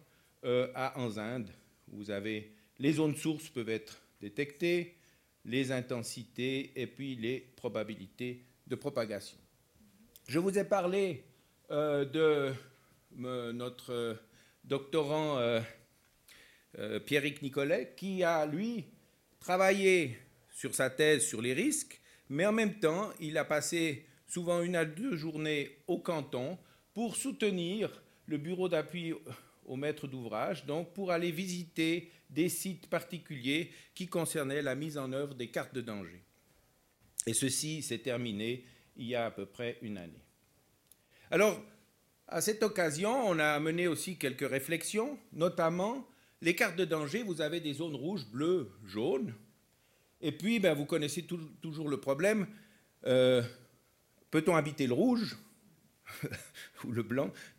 à 0.75 1.01
Inde, 1.01 1.51
vous 1.89 2.11
avez 2.11 2.53
les 2.79 2.93
zones 2.93 3.17
sources 3.17 3.49
peuvent 3.49 3.71
être 3.71 4.03
détectées, 4.21 4.99
les 5.45 5.73
intensités 5.73 6.71
et 6.81 6.87
puis 6.87 7.17
les 7.17 7.41
probabilités 7.41 8.45
de 8.67 8.75
propagation. 8.77 9.39
Je 10.27 10.39
vous 10.39 10.59
ai 10.59 10.65
parlé 10.65 11.23
euh, 11.71 12.07
de 12.07 12.55
notre 13.17 13.93
euh, 13.93 14.15
doctorant 14.65 15.39
euh, 15.39 15.61
Pierrick 17.01 17.43
Nicolet, 17.43 17.93
qui 17.95 18.25
a, 18.25 18.47
lui, 18.47 18.87
travaillé 19.39 20.19
sur 20.51 20.75
sa 20.75 20.89
thèse 20.89 21.27
sur 21.27 21.43
les 21.43 21.53
risques, 21.53 22.01
mais 22.31 22.47
en 22.47 22.53
même 22.53 22.79
temps, 22.79 23.11
il 23.21 23.37
a 23.37 23.45
passé 23.45 24.07
souvent 24.27 24.63
une 24.63 24.77
à 24.77 24.87
deux 24.87 25.15
journées 25.15 25.77
au 25.87 25.99
canton 25.99 26.59
pour 26.95 27.17
soutenir 27.17 28.03
le 28.27 28.39
bureau 28.39 28.71
d'appui 28.71 29.13
au 29.67 29.77
maître 29.77 30.07
d'ouvrage, 30.09 30.65
donc 30.65 30.95
pour 30.95 31.13
aller 31.13 31.31
visiter 31.31 32.11
des 32.31 32.49
sites 32.49 32.89
particuliers 32.89 33.71
qui 33.95 34.07
concernaient 34.07 34.63
la 34.63 34.75
mise 34.75 34.97
en 34.97 35.13
œuvre 35.13 35.35
des 35.35 35.49
cartes 35.49 35.75
de 35.75 35.83
danger. 35.83 36.23
Et 37.27 37.35
ceci 37.35 37.83
s'est 37.83 37.99
terminé 37.99 38.65
il 38.97 39.07
y 39.07 39.15
a 39.15 39.27
à 39.27 39.31
peu 39.31 39.47
près 39.47 39.79
une 39.83 39.99
année. 39.99 40.23
Alors, 41.31 41.61
à 42.29 42.41
cette 42.41 42.63
occasion, 42.63 43.29
on 43.29 43.39
a 43.39 43.59
mené 43.61 43.87
aussi 43.87 44.17
quelques 44.17 44.49
réflexions, 44.49 45.19
notamment 45.33 46.07
les 46.45 46.55
cartes 46.55 46.77
de 46.77 46.85
danger, 46.85 47.23
vous 47.23 47.41
avez 47.41 47.61
des 47.61 47.73
zones 47.73 47.95
rouges, 47.95 48.27
bleues, 48.27 48.71
jaunes. 48.85 49.33
Et 50.21 50.31
puis, 50.31 50.61
ben, 50.61 50.75
vous 50.75 50.85
connaissez 50.85 51.27
toujours 51.63 51.89
le 51.89 51.99
problème. 51.99 52.47
Euh, 53.07 53.43
peut-on 54.31 54.55
habiter 54.55 54.87
le 54.87 54.93
rouge 54.93 55.37
ou 56.85 56.93
le 56.93 57.03
blanc? 57.03 57.33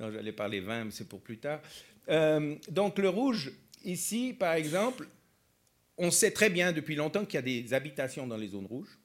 Non, 0.00 0.12
j'allais 0.12 0.32
parler 0.32 0.60
vin, 0.60 0.84
mais 0.84 0.90
c'est 0.92 1.08
pour 1.08 1.20
plus 1.20 1.38
tard. 1.38 1.60
Euh, 2.08 2.54
donc 2.68 2.98
le 2.98 3.08
rouge, 3.08 3.50
ici, 3.82 4.32
par 4.32 4.52
exemple, 4.52 5.08
on 5.96 6.12
sait 6.12 6.30
très 6.30 6.50
bien 6.50 6.70
depuis 6.70 6.94
longtemps 6.94 7.24
qu'il 7.24 7.34
y 7.34 7.38
a 7.38 7.42
des 7.42 7.74
habitations 7.74 8.26
dans 8.28 8.36
les 8.36 8.46
zones 8.46 8.66
rouges. 8.66 8.96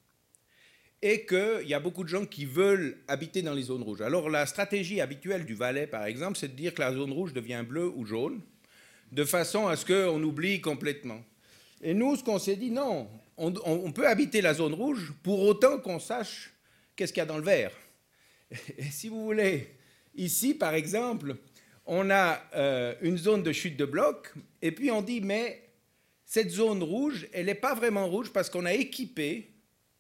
Et 1.05 1.25
qu'il 1.25 1.67
y 1.67 1.73
a 1.73 1.81
beaucoup 1.81 2.05
de 2.05 2.09
gens 2.09 2.25
qui 2.25 2.45
veulent 2.45 2.97
habiter 3.09 3.41
dans 3.41 3.53
les 3.53 3.63
zones 3.63 3.83
rouges. 3.83 3.99
Alors 3.99 4.29
la 4.29 4.45
stratégie 4.45 5.01
habituelle 5.01 5.45
du 5.45 5.53
Valais, 5.53 5.85
par 5.85 6.05
exemple, 6.05 6.37
c'est 6.37 6.47
de 6.47 6.55
dire 6.55 6.73
que 6.73 6.79
la 6.79 6.93
zone 6.93 7.11
rouge 7.11 7.33
devient 7.33 7.61
bleue 7.67 7.91
ou 7.93 8.05
jaune, 8.05 8.39
de 9.11 9.25
façon 9.25 9.67
à 9.67 9.75
ce 9.75 9.85
qu'on 9.85 10.23
oublie 10.23 10.61
complètement. 10.61 11.21
Et 11.81 11.93
nous, 11.93 12.15
ce 12.15 12.23
qu'on 12.23 12.39
s'est 12.39 12.55
dit, 12.55 12.71
non, 12.71 13.09
on, 13.35 13.91
peut 13.91 14.07
habiter 14.07 14.39
la 14.39 14.53
zone 14.53 14.73
rouge 14.73 15.11
pour 15.23 15.41
autant 15.41 15.77
qu'on 15.77 15.99
sache 15.99 16.53
qu'est-ce 16.95 17.11
qu'il 17.11 17.19
y 17.19 17.23
a 17.23 17.25
dans 17.25 17.37
le 17.37 17.43
vert. 17.43 17.73
Et 18.77 18.85
si 18.85 19.09
vous 19.09 19.25
voulez, 19.25 19.75
ici, 20.15 20.53
par 20.53 20.73
exemple, 20.73 21.35
on 21.85 22.09
a 22.11 22.41
euh, 22.55 22.95
une 23.01 23.17
zone 23.17 23.43
de 23.43 23.51
chute 23.51 23.75
de 23.75 23.83
bloc, 23.83 24.33
et 24.61 24.71
puis 24.71 24.89
on 24.89 25.01
dit, 25.01 25.19
mais 25.19 25.67
cette 26.25 26.49
zone 26.49 26.81
rouge, 26.81 27.27
elle 27.33 27.47
n'est 27.47 27.55
pas 27.55 27.75
vraiment 27.75 28.07
rouge 28.07 28.31
parce 28.31 28.49
qu'on 28.49 28.65
a 28.65 28.73
équipé 28.73 29.49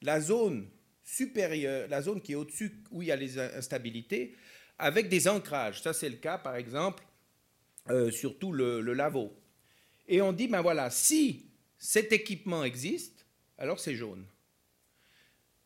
la 0.01 0.21
zone 0.21 0.69
supérieure, 1.03 1.87
la 1.89 2.01
zone 2.01 2.21
qui 2.21 2.31
est 2.31 2.35
au-dessus 2.35 2.81
où 2.91 3.01
il 3.01 3.09
y 3.09 3.11
a 3.11 3.15
les 3.15 3.37
instabilités, 3.39 4.35
avec 4.79 5.09
des 5.09 5.27
ancrages. 5.27 5.81
Ça, 5.81 5.93
c'est 5.93 6.09
le 6.09 6.15
cas, 6.15 6.37
par 6.37 6.55
exemple, 6.55 7.03
euh, 7.89 8.11
sur 8.11 8.37
tout 8.39 8.51
le, 8.51 8.81
le 8.81 8.93
laveau. 8.93 9.33
Et 10.07 10.21
on 10.21 10.33
dit, 10.33 10.47
ben 10.47 10.61
voilà, 10.61 10.89
si 10.89 11.45
cet 11.77 12.11
équipement 12.11 12.63
existe, 12.63 13.25
alors 13.57 13.79
c'est 13.79 13.95
jaune. 13.95 14.25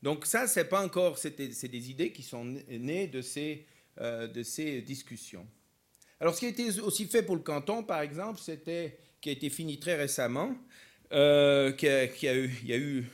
Donc 0.02 0.26
ça, 0.26 0.48
c'est 0.48 0.66
pas 0.66 0.84
encore, 0.84 1.18
c'est 1.18 1.36
des, 1.38 1.90
idées 1.90 2.12
qui 2.12 2.24
sont 2.24 2.44
nées 2.46 3.08
de 3.08 3.22
ces, 3.22 3.66
euh, 4.00 4.28
de 4.28 4.44
ces 4.44 4.82
discussions. 4.82 5.46
Alors 6.20 6.36
ce 6.36 6.40
qui 6.40 6.46
a 6.46 6.50
été 6.50 6.80
aussi 6.82 7.06
fait 7.06 7.24
pour 7.24 7.36
le 7.36 7.42
canton, 7.42 7.84
par 7.84 8.02
exemple, 8.02 8.40
c'était, 8.40 8.98
qui 9.22 9.30
a 9.30 9.32
été 9.32 9.50
fini 9.50 9.80
très 9.80 9.96
récemment, 9.96 10.56
euh, 11.12 11.72
qui, 11.72 11.88
a, 11.88 12.36
eu, 12.36 12.52
il 12.64 12.68
y 12.68 12.74
a 12.74 12.78
eu 12.78 13.06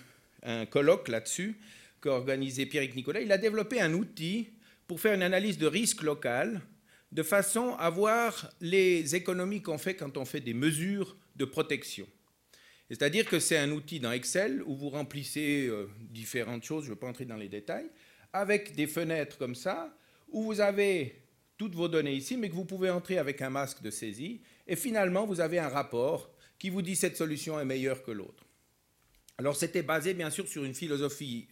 un 0.43 0.65
colloque 0.65 1.07
là-dessus 1.07 1.59
qu'a 2.03 2.11
organisé 2.11 2.65
Pierrick 2.65 2.95
Nicolas. 2.95 3.21
Il 3.21 3.31
a 3.31 3.37
développé 3.37 3.79
un 3.79 3.93
outil 3.93 4.49
pour 4.87 4.99
faire 4.99 5.13
une 5.13 5.23
analyse 5.23 5.57
de 5.57 5.67
risque 5.67 6.03
local, 6.03 6.61
de 7.13 7.23
façon 7.23 7.75
à 7.79 7.89
voir 7.89 8.51
les 8.59 9.15
économies 9.15 9.61
qu'on 9.61 9.77
fait 9.77 9.95
quand 9.95 10.17
on 10.17 10.25
fait 10.25 10.41
des 10.41 10.53
mesures 10.53 11.15
de 11.37 11.45
protection. 11.45 12.05
C'est-à-dire 12.89 13.25
que 13.25 13.39
c'est 13.39 13.57
un 13.57 13.71
outil 13.71 13.99
dans 13.99 14.11
Excel 14.11 14.61
où 14.65 14.75
vous 14.75 14.89
remplissez 14.89 15.67
euh, 15.67 15.89
différentes 16.01 16.63
choses, 16.63 16.83
je 16.83 16.89
ne 16.89 16.95
vais 16.95 16.99
pas 16.99 17.07
entrer 17.07 17.25
dans 17.25 17.37
les 17.37 17.47
détails, 17.47 17.89
avec 18.33 18.75
des 18.75 18.87
fenêtres 18.87 19.37
comme 19.37 19.55
ça, 19.55 19.95
où 20.29 20.43
vous 20.43 20.59
avez 20.59 21.23
toutes 21.57 21.75
vos 21.75 21.87
données 21.87 22.13
ici, 22.13 22.35
mais 22.35 22.49
que 22.49 22.55
vous 22.55 22.65
pouvez 22.65 22.89
entrer 22.89 23.17
avec 23.17 23.41
un 23.41 23.49
masque 23.49 23.81
de 23.81 23.89
saisie, 23.89 24.41
et 24.67 24.75
finalement 24.75 25.25
vous 25.25 25.39
avez 25.39 25.59
un 25.59 25.69
rapport 25.69 26.29
qui 26.59 26.69
vous 26.69 26.81
dit 26.81 26.95
cette 26.95 27.15
solution 27.15 27.59
est 27.59 27.65
meilleure 27.65 28.03
que 28.03 28.11
l'autre. 28.11 28.43
Alors 29.37 29.55
c'était 29.55 29.81
basé 29.81 30.13
bien 30.13 30.29
sûr 30.29 30.47
sur 30.47 30.63
une 30.63 30.75
philosophie 30.75 31.47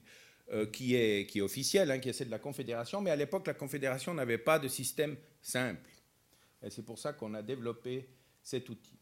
qui, 0.72 0.96
est, 0.96 1.29
qui 1.29 1.39
officielle, 1.41 1.91
hein, 1.91 2.00
qui 2.00 2.10
est 2.10 2.13
celle 2.13 2.27
de 2.27 2.31
la 2.31 2.39
Confédération, 2.39 3.00
mais 3.00 3.10
à 3.12 3.15
l'époque 3.15 3.48
la 3.48 3.53
Confédération 3.53 4.13
n'avait 4.13 4.38
pas 4.38 4.60
de 4.60 4.67
système 4.67 5.15
simple. 5.41 5.89
Et 6.63 6.70
c'est 6.70 6.84
pour 6.84 7.00
ça 7.00 7.13
qu'on 7.13 7.34
a 7.34 7.41
développé 7.41 8.08
cet 8.43 8.70
outil. 8.70 9.00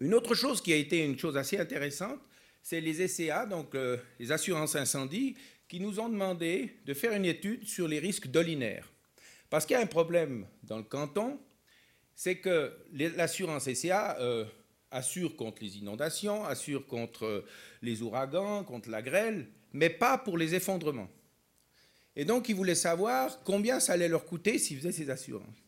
Une 0.00 0.14
autre 0.14 0.34
chose 0.34 0.62
qui 0.62 0.72
a 0.72 0.76
été 0.76 1.04
une 1.04 1.18
chose 1.18 1.36
assez 1.36 1.58
intéressante, 1.58 2.20
c'est 2.62 2.80
les 2.80 3.08
SCA, 3.08 3.46
donc 3.46 3.74
euh, 3.74 3.96
les 4.18 4.30
assurances 4.30 4.76
incendie, 4.76 5.36
qui 5.68 5.80
nous 5.80 6.00
ont 6.00 6.08
demandé 6.08 6.76
de 6.86 6.94
faire 6.94 7.12
une 7.12 7.24
étude 7.24 7.64
sur 7.66 7.88
les 7.88 7.98
risques 7.98 8.28
dolinaires. 8.28 8.88
Parce 9.50 9.66
qu'il 9.66 9.74
y 9.74 9.78
a 9.78 9.82
un 9.82 9.86
problème 9.86 10.46
dans 10.62 10.76
le 10.76 10.84
canton, 10.84 11.40
c'est 12.14 12.38
que 12.38 12.72
l'assurance 12.92 13.72
SCA 13.72 14.18
euh, 14.20 14.44
assure 14.90 15.36
contre 15.36 15.62
les 15.62 15.78
inondations, 15.78 16.44
assure 16.44 16.86
contre 16.86 17.24
euh, 17.24 17.46
les 17.82 18.02
ouragans, 18.02 18.64
contre 18.64 18.90
la 18.90 19.02
grêle, 19.02 19.48
mais 19.72 19.90
pas 19.90 20.18
pour 20.18 20.38
les 20.38 20.54
effondrements. 20.54 21.08
Et 22.16 22.24
donc, 22.24 22.48
ils 22.48 22.54
voulaient 22.54 22.74
savoir 22.74 23.42
combien 23.44 23.80
ça 23.80 23.92
allait 23.92 24.08
leur 24.08 24.24
coûter 24.24 24.58
s'ils 24.58 24.78
faisaient 24.78 24.92
ces 24.92 25.10
assurances. 25.10 25.62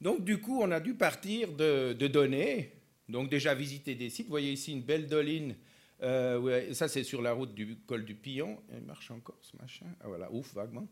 Donc, 0.00 0.24
du 0.24 0.40
coup, 0.40 0.60
on 0.62 0.70
a 0.70 0.80
dû 0.80 0.94
partir 0.94 1.52
de 1.52 2.06
données 2.06 2.80
donc 3.10 3.28
déjà 3.28 3.54
visiter 3.54 3.94
des 3.94 4.08
sites. 4.08 4.26
Vous 4.26 4.30
voyez 4.30 4.52
ici 4.52 4.72
une 4.72 4.82
belle 4.82 5.06
doline. 5.06 5.56
Euh, 6.02 6.72
ça, 6.72 6.88
c'est 6.88 7.02
sur 7.02 7.20
la 7.20 7.32
route 7.32 7.54
du 7.54 7.76
col 7.86 8.04
du 8.04 8.14
Pillon. 8.14 8.58
Il 8.72 8.82
marche 8.82 9.10
encore 9.10 9.38
ce 9.42 9.56
machin. 9.60 9.86
Ah 10.00 10.08
voilà, 10.08 10.32
ouf, 10.32 10.54
vaguement. 10.54 10.88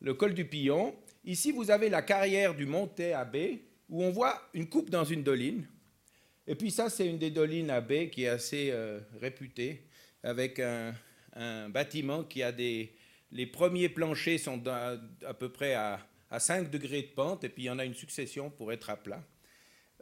Le 0.00 0.14
col 0.14 0.34
du 0.34 0.44
Pillon. 0.44 0.94
Ici, 1.24 1.52
vous 1.52 1.70
avez 1.70 1.88
la 1.88 2.02
carrière 2.02 2.54
du 2.54 2.66
Montet 2.66 3.12
à 3.12 3.24
baie, 3.24 3.62
où 3.88 4.02
on 4.02 4.10
voit 4.10 4.40
une 4.54 4.68
coupe 4.68 4.90
dans 4.90 5.04
une 5.04 5.22
doline. 5.22 5.66
Et 6.46 6.54
puis 6.54 6.70
ça, 6.70 6.90
c'est 6.90 7.06
une 7.06 7.18
des 7.18 7.30
dolines 7.30 7.70
à 7.70 7.80
baie 7.80 8.10
qui 8.10 8.24
est 8.24 8.28
assez 8.28 8.70
euh, 8.70 9.00
réputée, 9.20 9.86
avec 10.22 10.58
un, 10.58 10.92
bâtiment 11.68 12.24
qui 12.24 12.42
a 12.42 12.52
des... 12.52 12.94
Les 13.30 13.46
premiers 13.46 13.88
planchers 13.88 14.38
sont 14.38 14.66
à, 14.68 14.96
à 15.26 15.34
peu 15.34 15.50
près 15.50 15.72
à, 15.72 16.00
à 16.30 16.40
5 16.40 16.70
degrés 16.70 17.02
de 17.02 17.08
pente, 17.08 17.44
et 17.44 17.48
puis 17.48 17.64
il 17.64 17.66
y 17.66 17.70
en 17.70 17.78
a 17.78 17.84
une 17.84 17.94
succession 17.94 18.50
pour 18.50 18.72
être 18.72 18.90
à 18.90 18.96
plat. 18.96 19.22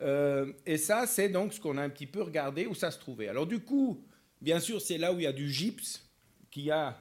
Euh, 0.03 0.53
et 0.65 0.79
ça, 0.79 1.07
c'est 1.07 1.29
donc 1.29 1.53
ce 1.53 1.61
qu'on 1.61 1.77
a 1.77 1.83
un 1.83 1.91
petit 1.91 2.07
peu 2.07 2.23
regardé 2.23 2.67
où 2.67 2.75
ça 2.75 2.91
se 2.91 2.99
trouvait. 2.99 3.29
Alors 3.29 3.47
du 3.47 3.61
coup, 3.61 4.07
bien 4.41 4.61
sûr, 4.61 4.81
c'est 4.81 4.97
là 4.97 5.13
où 5.13 5.19
il 5.19 5.25
y 5.25 5.27
a 5.27 5.33
du 5.33 5.51
gypse 5.51 6.09
qui 6.51 6.71
a 6.71 6.97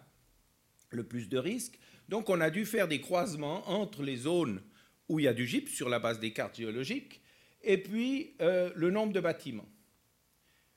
le 0.89 1.03
plus 1.03 1.29
de 1.29 1.37
risques. 1.37 1.79
Donc 2.09 2.29
on 2.29 2.41
a 2.41 2.49
dû 2.49 2.65
faire 2.65 2.87
des 2.87 2.99
croisements 2.99 3.69
entre 3.69 4.03
les 4.03 4.17
zones 4.17 4.61
où 5.07 5.19
il 5.19 5.23
y 5.23 5.27
a 5.27 5.33
du 5.33 5.47
gypse 5.47 5.71
sur 5.71 5.89
la 5.89 5.99
base 5.99 6.19
des 6.19 6.33
cartes 6.33 6.57
géologiques 6.57 7.21
et 7.61 7.77
puis 7.77 8.35
euh, 8.41 8.71
le 8.75 8.89
nombre 8.89 9.13
de 9.13 9.19
bâtiments. 9.19 9.69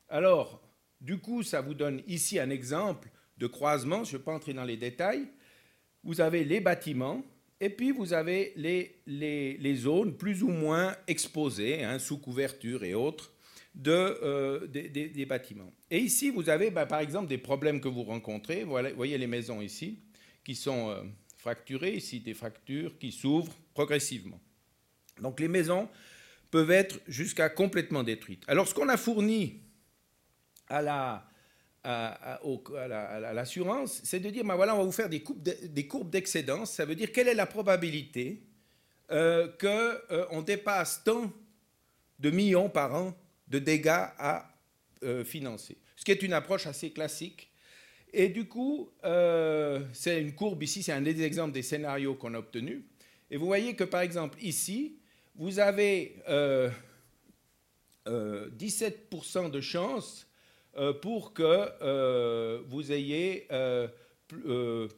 Alors, 0.09 0.63
du 1.01 1.19
coup, 1.19 1.43
ça 1.43 1.63
vous 1.63 1.75
donne 1.75 2.03
ici 2.07 2.39
un 2.39 2.51
exemple 2.51 3.11
de 3.39 3.47
croisement. 3.47 4.05
Je 4.05 4.13
ne 4.13 4.19
vais 4.19 4.25
pas 4.25 4.33
entrer 4.33 4.53
dans 4.55 4.65
les 4.65 4.77
détails. 4.77 5.27
Vous 6.05 6.21
avez 6.21 6.45
les 6.45 6.61
bâtiments 6.61 7.23
et 7.61 7.71
puis 7.71 7.93
vous 7.93 8.13
avez 8.13 8.53
les, 8.57 9.01
les, 9.07 9.75
zones 9.77 10.17
plus 10.17 10.43
ou 10.43 10.49
moins 10.49 10.97
exposées, 11.07 11.85
hein, 11.85 12.01
sous 12.01 12.19
couverture 12.19 12.83
et 12.83 12.93
autres, 12.93 13.33
de, 13.73 13.93
euh, 13.93 14.67
des, 14.67 15.27
bâtiments. 15.27 15.73
Et 15.89 15.99
ici, 15.99 16.31
vous 16.31 16.51
avez 16.51 16.73
bah, 16.73 16.87
par 16.87 16.99
exemple 16.99 17.29
des 17.29 17.39
problèmes 17.39 17.81
que 17.81 17.87
vous 17.87 18.03
rencontrez. 18.03 18.65
Vous 18.65 18.77
voyez 18.97 19.17
les 19.17 19.29
maisons 19.29 19.61
ici, 19.61 20.01
qui 20.45 20.57
sont 20.57 20.91
euh, 20.91 21.03
fracturées, 21.39 21.95
ici 21.95 22.19
des 22.19 22.35
fractures 22.35 22.99
qui 22.99 23.13
s'ouvrent 23.13 23.55
progressivement. 23.75 24.41
Donc 25.21 25.39
les 25.39 25.49
maisons 25.49 25.89
peuvent 26.51 26.73
être 26.73 27.01
jusqu'à 27.07 27.49
complètement 27.49 28.03
détruites. 28.03 28.43
Alors 28.49 28.67
ce 28.67 28.75
qu'on 28.75 28.89
a 28.89 28.97
fourni 28.97 29.61
à 30.69 30.83
la, 30.83 31.31
à, 31.85 32.39
l'assurance, 33.35 34.01
c'est 34.05 34.21
de 34.21 34.31
dire, 34.31 34.45
ben 34.45 34.55
voilà, 34.55 34.75
on 34.75 34.79
va 34.79 34.85
vous 34.85 34.93
faire 34.93 35.09
des, 35.09 35.23
courbes 35.23 36.11
d'excédence. 36.11 36.73
Ça 36.73 36.85
veut 36.85 36.95
dire 36.95 37.11
quelle 37.13 37.29
est 37.29 37.35
la 37.35 37.47
probabilité 37.47 38.43
euh, 39.11 39.49
qu'on 39.61 40.39
euh, 40.39 40.43
dépasse 40.43 41.03
tant 41.05 41.33
de 42.19 42.31
millions 42.31 42.69
par 42.69 42.95
an 42.95 43.15
de 43.49 43.59
dégâts 43.59 43.89
à 43.89 44.49
euh, 45.03 45.25
financer? 45.25 45.77
Ce 45.97 46.05
qui 46.05 46.13
est 46.13 46.23
une 46.23 46.33
approche 46.33 46.67
assez 46.67 46.91
classique. 46.91 47.51
Et 48.15 48.29
du 48.29 48.45
coup, 48.45 48.91
c'est 49.95 50.21
une 50.21 50.35
courbe 50.35 50.63
ici, 50.63 50.83
c'est 50.83 50.93
un 50.93 51.01
des 51.01 51.23
exemples 51.23 51.53
des 51.53 51.63
scénarios 51.63 52.15
qu'on 52.15 52.35
a 52.35 52.39
obtenus. 52.39 52.83
Et 53.31 53.39
vous 53.39 53.47
voyez 53.47 53.75
que 53.75 53.85
par 53.85 54.03
exemple 54.03 54.37
ici, 54.43 54.99
vous 55.35 55.59
avez 55.59 56.17
17% 58.07 59.51
de 59.51 59.61
chance 59.63 60.27
euh, 60.27 60.32
pour 61.03 61.35
que 61.35 61.69
euh, 61.83 62.63
vous 62.67 62.93
ayez 62.93 63.47
euh, 63.53 63.89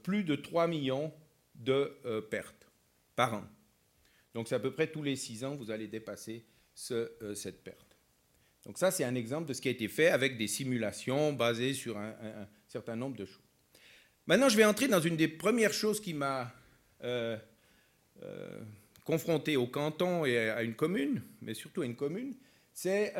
plus 0.02 0.24
de 0.24 0.36
3 0.36 0.66
millions 0.66 1.12
de 1.56 1.92
pertes 2.30 2.68
par 3.16 3.34
an. 3.34 3.44
Donc 4.34 4.48
c'est 4.48 4.54
à 4.54 4.60
peu 4.60 4.72
près 4.72 4.88
tous 4.88 5.02
les 5.02 5.16
6 5.16 5.44
ans, 5.44 5.54
vous 5.54 5.70
allez 5.70 5.86
dépasser 5.86 6.44
cette 6.74 7.62
perte. 7.62 7.96
Donc 8.66 8.78
ça, 8.78 8.90
c'est 8.90 9.04
un 9.04 9.14
exemple 9.14 9.48
de 9.48 9.52
ce 9.52 9.60
qui 9.60 9.68
a 9.68 9.70
été 9.70 9.88
fait 9.88 10.08
avec 10.08 10.36
des 10.38 10.48
simulations 10.48 11.32
basées 11.32 11.74
sur 11.74 11.98
un, 11.98 12.14
certain 12.66 12.96
nombre 12.96 13.16
de 13.16 13.26
choses. 13.26 13.42
Maintenant, 14.26 14.48
je 14.48 14.56
vais 14.56 14.64
entrer 14.64 14.88
dans 14.88 15.00
une 15.00 15.16
des 15.16 15.28
premières 15.28 15.72
choses 15.72 16.00
qui 16.00 16.14
m'a 16.14 16.52
confronté 19.04 19.56
au 19.56 19.66
canton 19.66 20.24
et 20.24 20.38
à 20.50 20.62
une 20.62 20.74
commune, 20.74 21.22
mais 21.42 21.54
surtout 21.54 21.82
à 21.82 21.86
une 21.86 21.96
commune, 21.96 22.34
c'est 22.72 23.14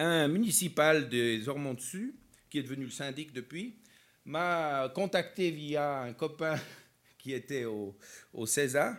un 0.00 0.28
municipal 0.28 1.08
des 1.08 1.48
Ormonts-Dessus, 1.48 2.14
qui 2.48 2.58
est 2.58 2.62
devenu 2.62 2.84
le 2.84 2.90
syndic 2.90 3.32
depuis, 3.32 3.76
m'a 4.24 4.90
contacté 4.94 5.50
via 5.50 6.00
un 6.00 6.12
copain 6.14 6.56
qui 7.18 7.32
était 7.32 7.64
au, 7.64 7.96
au 8.32 8.46
César, 8.46 8.96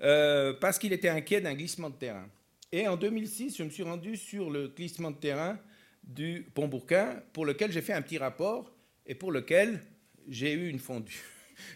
euh, 0.00 0.54
parce 0.54 0.78
qu'il 0.78 0.92
était 0.92 1.08
inquiet 1.08 1.40
d'un 1.40 1.54
glissement 1.54 1.90
de 1.90 1.96
terrain. 1.96 2.28
Et 2.72 2.88
en 2.88 2.96
2006, 2.96 3.56
je 3.56 3.62
me 3.62 3.70
suis 3.70 3.82
rendu 3.82 4.16
sur 4.16 4.50
le 4.50 4.68
glissement 4.68 5.10
de 5.10 5.16
terrain 5.16 5.58
du 6.02 6.46
Pont-Bourquin, 6.54 7.22
pour 7.32 7.44
lequel 7.44 7.70
j'ai 7.70 7.82
fait 7.82 7.92
un 7.92 8.02
petit 8.02 8.18
rapport 8.18 8.72
et 9.06 9.14
pour 9.14 9.32
lequel 9.32 9.82
j'ai 10.28 10.52
eu 10.52 10.68
une 10.68 10.78
fondue 10.78 11.22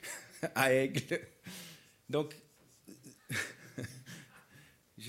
à 0.55 0.73
Aigle. 0.73 1.21
Donc, 2.09 2.35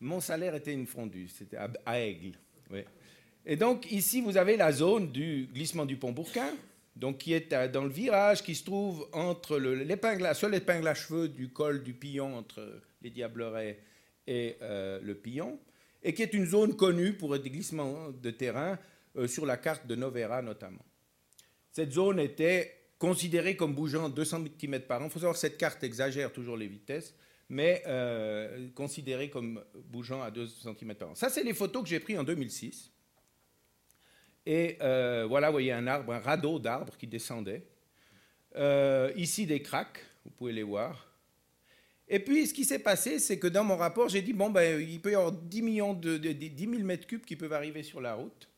mon 0.00 0.20
salaire 0.20 0.54
était 0.54 0.72
une 0.72 0.86
fondue, 0.86 1.28
c'était 1.28 1.58
à 1.84 2.00
Aigle. 2.00 2.38
Et 3.46 3.56
donc 3.56 3.90
ici, 3.92 4.20
vous 4.20 4.36
avez 4.36 4.56
la 4.56 4.72
zone 4.72 5.12
du 5.12 5.48
glissement 5.52 5.84
du 5.84 5.96
pont 5.96 6.12
Bourquin. 6.12 6.50
donc 6.96 7.18
qui 7.18 7.32
est 7.32 7.52
dans 7.70 7.84
le 7.84 7.90
virage 7.90 8.42
qui 8.42 8.54
se 8.54 8.64
trouve 8.64 9.08
entre 9.12 9.58
l'épingle, 9.58 10.26
à 10.26 10.94
cheveux 10.94 11.28
du 11.28 11.50
col 11.50 11.82
du 11.82 11.92
Pillon 11.92 12.36
entre 12.36 12.80
les 13.02 13.10
Diablerets 13.10 13.78
et 14.26 14.56
euh, 14.62 15.00
le 15.02 15.14
Pillon, 15.14 15.58
et 16.02 16.14
qui 16.14 16.22
est 16.22 16.32
une 16.32 16.46
zone 16.46 16.76
connue 16.76 17.12
pour 17.12 17.38
des 17.38 17.50
glissements 17.50 18.10
de 18.10 18.30
terrain 18.30 18.78
euh, 19.16 19.26
sur 19.26 19.44
la 19.44 19.56
carte 19.56 19.86
de 19.86 19.94
Novera 19.94 20.40
notamment. 20.40 20.84
Cette 21.70 21.92
zone 21.92 22.20
était 22.20 22.72
considérée 22.98 23.56
comme 23.56 23.74
bougeant 23.74 24.08
200 24.08 24.44
km 24.56 24.86
par 24.86 25.02
an. 25.02 25.06
Il 25.06 25.10
faut 25.10 25.18
savoir 25.18 25.34
que 25.34 25.40
cette 25.40 25.58
carte 25.58 25.82
exagère 25.84 26.32
toujours 26.32 26.56
les 26.56 26.68
vitesses, 26.68 27.14
mais 27.54 27.84
euh, 27.86 28.68
considérée 28.74 29.30
comme 29.30 29.62
bougeant 29.86 30.20
à 30.20 30.32
2 30.32 30.44
cm 30.48 30.94
par 30.96 31.10
an. 31.10 31.14
Ça, 31.14 31.28
c'est 31.30 31.44
les 31.44 31.54
photos 31.54 31.84
que 31.84 31.88
j'ai 31.88 32.00
prises 32.00 32.18
en 32.18 32.24
2006. 32.24 32.90
Et 34.44 34.76
euh, 34.80 35.24
voilà, 35.28 35.50
vous 35.50 35.54
voyez 35.54 35.70
un 35.70 35.86
arbre, 35.86 36.12
un 36.12 36.18
radeau 36.18 36.58
d'arbres 36.58 36.96
qui 36.96 37.06
descendait. 37.06 37.64
Euh, 38.56 39.12
ici, 39.14 39.46
des 39.46 39.62
craques, 39.62 40.00
vous 40.24 40.32
pouvez 40.32 40.52
les 40.52 40.64
voir. 40.64 41.08
Et 42.08 42.18
puis, 42.18 42.48
ce 42.48 42.52
qui 42.52 42.64
s'est 42.64 42.80
passé, 42.80 43.20
c'est 43.20 43.38
que 43.38 43.46
dans 43.46 43.62
mon 43.62 43.76
rapport, 43.76 44.08
j'ai 44.08 44.20
dit, 44.20 44.32
bon, 44.32 44.50
ben, 44.50 44.80
il 44.80 45.00
peut 45.00 45.12
y 45.12 45.14
avoir 45.14 45.30
10, 45.30 45.62
millions 45.62 45.94
de, 45.94 46.16
10 46.16 46.56
000 46.58 46.82
mètres 46.82 47.06
cubes 47.06 47.24
qui 47.24 47.36
peuvent 47.36 47.52
arriver 47.52 47.84
sur 47.84 48.00
la 48.00 48.14
route. 48.14 48.48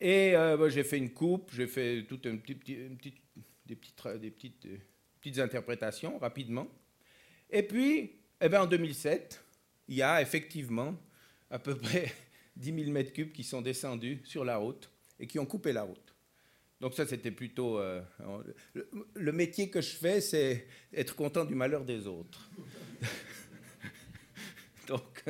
Et 0.00 0.34
euh, 0.34 0.56
ben, 0.56 0.70
j'ai 0.70 0.82
fait 0.82 0.96
une 0.96 1.10
coupe, 1.10 1.50
j'ai 1.52 1.66
fait 1.66 2.06
toutes 2.08 2.26
des, 2.26 2.38
petites, 2.38 3.20
des 3.66 4.30
petites, 4.30 4.66
petites 5.20 5.38
interprétations 5.40 6.18
rapidement. 6.18 6.66
Et 7.50 7.62
puis, 7.62 8.12
eh 8.40 8.48
ben, 8.48 8.62
en 8.62 8.66
2007, 8.66 9.42
il 9.88 9.96
y 9.96 10.02
a 10.02 10.20
effectivement 10.20 10.96
à 11.50 11.58
peu 11.58 11.76
près 11.76 12.12
10 12.56 12.74
000 12.74 12.90
mètres 12.90 13.12
cubes 13.12 13.32
qui 13.32 13.44
sont 13.44 13.62
descendus 13.62 14.20
sur 14.24 14.44
la 14.44 14.56
route 14.56 14.90
et 15.20 15.26
qui 15.26 15.38
ont 15.38 15.46
coupé 15.46 15.72
la 15.72 15.82
route. 15.82 16.14
Donc 16.80 16.94
ça, 16.94 17.06
c'était 17.06 17.30
plutôt... 17.30 17.78
Euh, 17.78 18.02
le, 19.14 19.32
métier 19.32 19.70
que 19.70 19.80
je 19.80 19.96
fais, 19.96 20.20
c'est 20.20 20.66
être 20.92 21.16
content 21.16 21.44
du 21.44 21.54
malheur 21.54 21.84
des 21.84 22.06
autres. 22.06 22.50
Donc, 24.86 25.24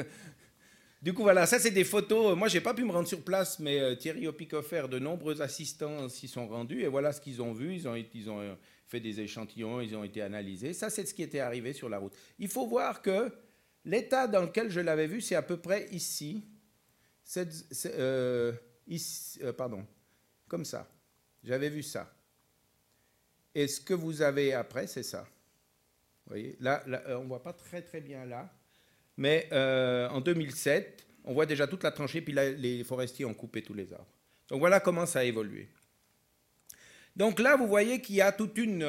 du 1.07 1.15
coup, 1.15 1.23
voilà, 1.23 1.47
ça, 1.47 1.61
c'est 1.61 1.71
des 1.71 1.85
photos. 1.85 2.37
Moi, 2.37 2.49
je 2.49 2.57
n'ai 2.57 2.61
pas 2.61 2.75
pu 2.75 2.83
me 2.83 2.91
rendre 2.91 3.07
sur 3.07 3.23
place, 3.23 3.61
mais 3.61 3.79
euh, 3.79 3.95
Thierry 3.95 4.27
Opicofer, 4.27 4.89
de 4.91 4.99
nombreux 4.99 5.41
assistants 5.41 6.09
s'y 6.09 6.27
sont 6.27 6.49
rendus, 6.49 6.83
et 6.83 6.89
voilà 6.89 7.13
ce 7.13 7.21
qu'ils 7.21 7.41
ont 7.41 7.53
vu. 7.53 7.77
Ils 7.77 7.87
ont, 7.87 7.95
ils 7.95 8.29
ont 8.29 8.41
euh, 8.41 8.57
fait 8.89 8.99
des 8.99 9.21
échantillons, 9.21 9.81
ils 9.81 9.95
ont 9.95 10.03
été 10.03 10.21
analysés. 10.21 10.73
Ça, 10.73 10.91
c'est 10.91 11.07
ce 11.07 11.15
qui 11.15 11.23
était 11.23 11.39
arrivé 11.39 11.73
sur 11.73 11.89
la 11.89 11.99
route. 11.99 12.13
Il 12.41 12.49
faut 12.49 12.67
voir 12.67 13.03
que 13.03 13.31
l'état 13.85 14.27
dans 14.27 14.43
lequel 14.43 14.69
je 14.69 14.81
l'avais 14.81 15.07
vu, 15.07 15.21
c'est 15.21 15.37
à 15.37 15.43
peu 15.43 15.59
près 15.59 15.87
ici. 15.93 16.45
Euh, 17.37 18.53
euh, 19.43 19.53
pardon, 19.53 19.87
comme 20.49 20.65
ça. 20.65 20.91
J'avais 21.45 21.71
vu 21.71 21.85
ça. 21.85 22.13
Et 23.55 23.69
ce 23.69 23.81
que 23.81 23.95
vous 23.95 24.23
avez 24.23 24.55
après, 24.55 24.89
c'est 24.89 25.05
ça. 25.05 25.23
Vous 26.27 26.31
voyez, 26.31 26.57
là, 26.59 26.83
euh, 26.89 27.19
on 27.19 27.23
ne 27.23 27.29
voit 27.29 27.45
pas 27.45 27.53
très 27.53 27.83
très 27.83 28.01
bien 28.01 28.25
là, 28.27 28.53
mais 29.17 29.49
en 29.53 30.21
2007, 30.21 31.07
on 31.25 31.35
voit 31.35 31.47
déjà 31.47 31.67
toute 31.67 31.83
la 31.83 31.91
tranchée, 31.91 32.21
puis 32.21 32.33
là, 32.33 32.51
les 32.51 32.85
forestiers 32.85 33.25
ont 33.25 33.35
coupé 33.35 33.63
tous 33.63 33.75
les 33.75 33.93
arbres. 33.93 34.07
Donc 34.49 34.61
voilà 34.61 34.81
comment 34.81 35.07
ça 35.07 35.21
a 35.21 35.25
évolué. 35.25 35.69
Donc 37.17 37.41
là, 37.41 37.57
vous 37.57 37.67
voyez 37.67 38.01
qu'il 38.01 38.17
y 38.17 38.21
a 38.21 38.33
toute 38.33 38.59
une... 38.59 38.87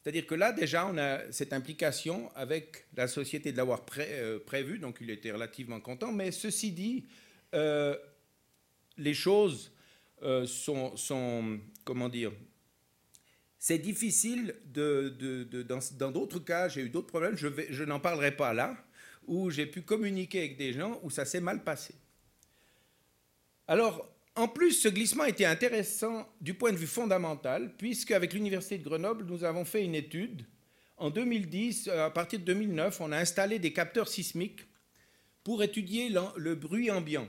C'est-à-dire 0.00 0.26
que 0.26 0.34
là, 0.34 0.52
déjà, 0.52 0.86
on 0.86 0.96
a 0.96 1.30
cette 1.32 1.52
implication 1.52 2.30
avec 2.34 2.86
la 2.96 3.08
société 3.08 3.52
de 3.52 3.56
l'avoir 3.56 3.84
prévu, 3.84 4.78
donc 4.78 4.98
il 5.00 5.10
était 5.10 5.32
relativement 5.32 5.80
content, 5.80 6.12
mais 6.12 6.30
ceci 6.30 6.72
dit, 6.72 7.06
euh, 7.54 7.96
les 8.96 9.14
choses 9.14 9.72
euh, 10.22 10.46
sont, 10.46 11.60
comment 11.84 12.08
dire, 12.08 12.32
c'est 13.58 13.78
difficile 13.78 14.54
de, 14.64 15.14
dans 15.98 16.10
d'autres 16.10 16.38
cas, 16.38 16.68
j'ai 16.68 16.82
eu 16.82 16.88
d'autres 16.88 17.08
problèmes, 17.08 17.36
je 17.36 17.84
n'en 17.84 18.00
parlerai 18.00 18.36
pas 18.36 18.54
là, 18.54 18.76
où 19.28 19.50
j'ai 19.50 19.66
pu 19.66 19.82
communiquer 19.82 20.40
avec 20.40 20.56
des 20.56 20.72
gens 20.72 20.98
où 21.02 21.10
ça 21.10 21.24
s'est 21.24 21.40
mal 21.40 21.62
passé. 21.62 21.94
Alors, 23.68 24.10
en 24.34 24.48
plus, 24.48 24.72
ce 24.72 24.88
glissement 24.88 25.24
était 25.24 25.44
intéressant 25.44 26.28
du 26.40 26.54
point 26.54 26.72
de 26.72 26.76
vue 26.76 26.86
fondamental, 26.86 27.74
puisque 27.76 28.10
avec 28.10 28.32
l'Université 28.32 28.78
de 28.78 28.84
Grenoble, 28.84 29.24
nous 29.26 29.44
avons 29.44 29.64
fait 29.64 29.84
une 29.84 29.94
étude. 29.94 30.44
En 30.96 31.10
2010, 31.10 31.88
à 31.88 32.10
partir 32.10 32.40
de 32.40 32.44
2009, 32.44 33.00
on 33.00 33.12
a 33.12 33.18
installé 33.18 33.58
des 33.58 33.72
capteurs 33.72 34.08
sismiques 34.08 34.62
pour 35.44 35.62
étudier 35.62 36.08
le 36.36 36.54
bruit 36.54 36.90
ambiant 36.90 37.28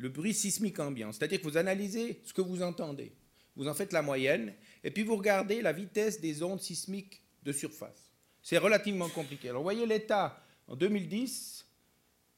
le 0.00 0.08
bruit 0.08 0.34
sismique 0.34 0.78
ambiant. 0.78 1.12
C'est-à-dire 1.12 1.40
que 1.40 1.46
vous 1.46 1.56
analysez 1.56 2.20
ce 2.24 2.32
que 2.32 2.40
vous 2.40 2.62
entendez, 2.62 3.12
vous 3.54 3.68
en 3.68 3.74
faites 3.74 3.92
la 3.92 4.02
moyenne, 4.02 4.54
et 4.82 4.90
puis 4.90 5.02
vous 5.02 5.16
regardez 5.16 5.60
la 5.60 5.72
vitesse 5.72 6.20
des 6.20 6.42
ondes 6.42 6.60
sismiques 6.60 7.22
de 7.42 7.52
surface. 7.52 8.10
C'est 8.42 8.58
relativement 8.58 9.08
compliqué. 9.08 9.50
Alors, 9.50 9.60
vous 9.60 9.66
voyez 9.66 9.86
l'état 9.86 10.42
en 10.70 10.76
2010, 10.76 11.66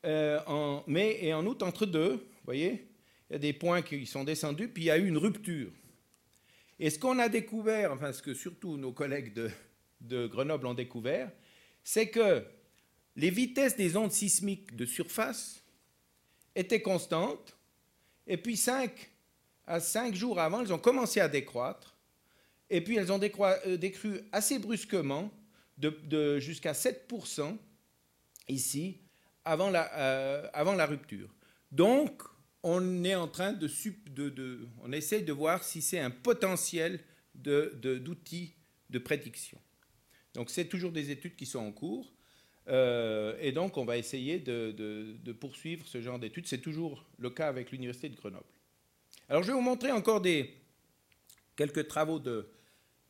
euh, 0.06 0.40
en 0.46 0.82
mai 0.86 1.18
et 1.20 1.34
en 1.34 1.46
août, 1.46 1.62
entre 1.62 1.86
deux, 1.86 2.14
vous 2.14 2.44
voyez, 2.44 2.88
il 3.28 3.34
y 3.34 3.36
a 3.36 3.38
des 3.38 3.52
points 3.52 3.82
qui 3.82 4.06
sont 4.06 4.24
descendus, 4.24 4.68
puis 4.68 4.84
il 4.84 4.86
y 4.86 4.90
a 4.90 4.96
eu 4.96 5.06
une 5.06 5.18
rupture. 5.18 5.70
Et 6.80 6.90
ce 6.90 6.98
qu'on 6.98 7.18
a 7.18 7.28
découvert, 7.28 7.92
enfin 7.92 8.12
ce 8.12 8.22
que 8.22 8.34
surtout 8.34 8.78
nos 8.78 8.92
collègues 8.92 9.34
de, 9.34 9.50
de 10.00 10.26
Grenoble 10.26 10.66
ont 10.66 10.74
découvert, 10.74 11.30
c'est 11.84 12.08
que 12.08 12.42
les 13.16 13.30
vitesses 13.30 13.76
des 13.76 13.96
ondes 13.96 14.12
sismiques 14.12 14.74
de 14.74 14.86
surface 14.86 15.62
étaient 16.54 16.82
constantes, 16.82 17.56
et 18.26 18.38
puis 18.38 18.56
5 18.56 19.10
à 19.66 19.78
5 19.78 20.14
jours 20.14 20.40
avant, 20.40 20.62
elles 20.62 20.72
ont 20.72 20.78
commencé 20.78 21.20
à 21.20 21.28
décroître, 21.28 21.96
et 22.70 22.80
puis 22.80 22.96
elles 22.96 23.12
ont 23.12 23.20
euh, 23.22 23.76
décru 23.76 24.20
assez 24.32 24.58
brusquement, 24.58 25.30
de, 25.78 26.38
jusqu'à 26.38 26.72
7% 26.72 27.58
ici, 28.52 29.00
avant 29.44 29.70
la, 29.70 29.92
euh, 29.94 30.48
avant 30.52 30.74
la 30.74 30.86
rupture. 30.86 31.28
Donc, 31.70 32.22
on 32.62 33.04
est 33.04 33.14
en 33.14 33.28
train 33.28 33.52
de, 33.52 33.68
on 34.82 34.92
essaie 34.92 35.22
de 35.22 35.32
voir 35.32 35.64
si 35.64 35.82
c'est 35.82 35.98
un 35.98 36.10
potentiel 36.10 37.00
d'outils 37.34 38.54
de, 38.88 38.98
de 38.98 39.02
prédiction. 39.02 39.58
Donc, 40.34 40.50
c'est 40.50 40.66
toujours 40.66 40.92
des 40.92 41.10
études 41.10 41.36
qui 41.36 41.46
sont 41.46 41.58
en 41.58 41.72
cours. 41.72 42.12
Euh, 42.68 43.36
et 43.40 43.52
donc, 43.52 43.76
on 43.76 43.84
va 43.84 43.96
essayer 43.96 44.38
de, 44.38 45.32
poursuivre 45.40 45.86
ce 45.86 46.00
genre 46.00 46.18
d'études. 46.18 46.46
C'est 46.46 46.60
toujours 46.60 47.04
le 47.18 47.30
cas 47.30 47.48
avec 47.48 47.70
l'Université 47.72 48.08
de 48.08 48.16
Grenoble. 48.16 48.44
Alors, 49.28 49.42
je 49.42 49.48
vais 49.48 49.54
vous 49.54 49.60
montrer 49.60 49.90
encore 49.90 50.20
des, 50.20 50.54
quelques 51.56 51.88
travaux 51.88 52.18
de 52.18 52.48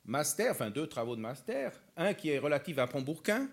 master, 0.05 0.53
enfin 0.53 0.71
deux 0.71 0.87
travaux 0.87 1.17
de 1.17 1.21
master. 1.21 1.73
Un 1.97 2.15
qui 2.15 2.31
est 2.31 2.39
relatif 2.39 2.79
à 2.79 2.87
Pont-Bourquin. 2.87 3.49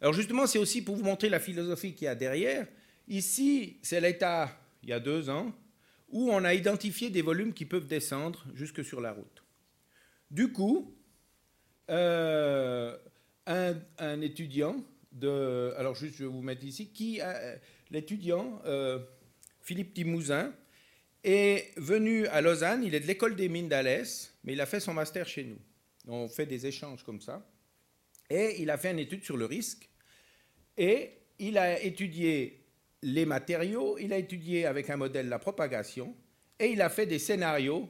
Alors, 0.00 0.12
justement, 0.12 0.46
c'est 0.46 0.58
aussi 0.58 0.82
pour 0.82 0.96
vous 0.96 1.04
montrer 1.04 1.28
la 1.28 1.40
philosophie 1.40 1.94
qu'il 1.94 2.06
y 2.06 2.08
a 2.08 2.14
derrière. 2.14 2.66
Ici, 3.08 3.78
c'est 3.82 4.00
l'état, 4.00 4.50
il 4.82 4.88
y 4.88 4.92
a 4.92 5.00
deux 5.00 5.28
ans, 5.28 5.52
où 6.08 6.30
on 6.30 6.44
a 6.44 6.54
identifié 6.54 7.10
des 7.10 7.22
volumes 7.22 7.52
qui 7.52 7.64
peuvent 7.64 7.86
descendre 7.86 8.44
jusque 8.54 8.84
sur 8.84 9.00
la 9.00 9.12
route. 9.12 9.44
Du 10.30 10.52
coup, 10.52 10.96
euh, 11.90 12.96
un 13.46 14.20
étudiant 14.20 14.84
alors 15.22 15.94
juste 15.94 16.16
je 16.16 16.24
vais 16.24 16.30
vous 16.30 16.42
mettre 16.42 16.64
ici, 16.64 16.90
qui 16.92 17.20
l'étudiant 17.90 18.60
euh, 18.64 18.98
Philippe 19.60 19.94
Timousin 19.94 20.52
est 21.24 21.72
venu 21.76 22.26
à 22.28 22.40
Lausanne, 22.40 22.82
il 22.84 22.94
est 22.94 23.00
de 23.00 23.06
l'école 23.06 23.36
des 23.36 23.48
mines 23.48 23.68
d'Alès, 23.68 24.34
mais 24.44 24.54
il 24.54 24.60
a 24.60 24.66
fait 24.66 24.80
son 24.80 24.94
master 24.94 25.28
chez 25.28 25.44
nous. 25.44 25.58
On 26.08 26.28
fait 26.28 26.46
des 26.46 26.66
échanges 26.66 27.04
comme 27.04 27.20
ça. 27.20 27.46
Et 28.30 28.62
il 28.62 28.70
a 28.70 28.78
fait 28.78 28.90
une 28.90 28.98
étude 28.98 29.22
sur 29.24 29.36
le 29.36 29.44
risque. 29.44 29.89
Et 30.76 31.10
il 31.38 31.58
a 31.58 31.80
étudié 31.82 32.64
les 33.02 33.24
matériaux, 33.24 33.96
il 33.98 34.12
a 34.12 34.18
étudié 34.18 34.66
avec 34.66 34.90
un 34.90 34.96
modèle 34.96 35.28
la 35.28 35.38
propagation, 35.38 36.14
et 36.58 36.66
il 36.66 36.82
a 36.82 36.90
fait 36.90 37.06
des 37.06 37.18
scénarios 37.18 37.88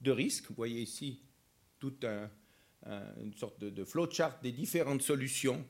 de 0.00 0.10
risque. 0.10 0.48
Vous 0.48 0.54
voyez 0.54 0.82
ici 0.82 1.22
toute 1.78 2.04
une 2.84 3.34
sorte 3.34 3.60
de, 3.60 3.84
flowchart 3.84 4.40
des 4.42 4.52
différentes 4.52 5.02
solutions 5.02 5.64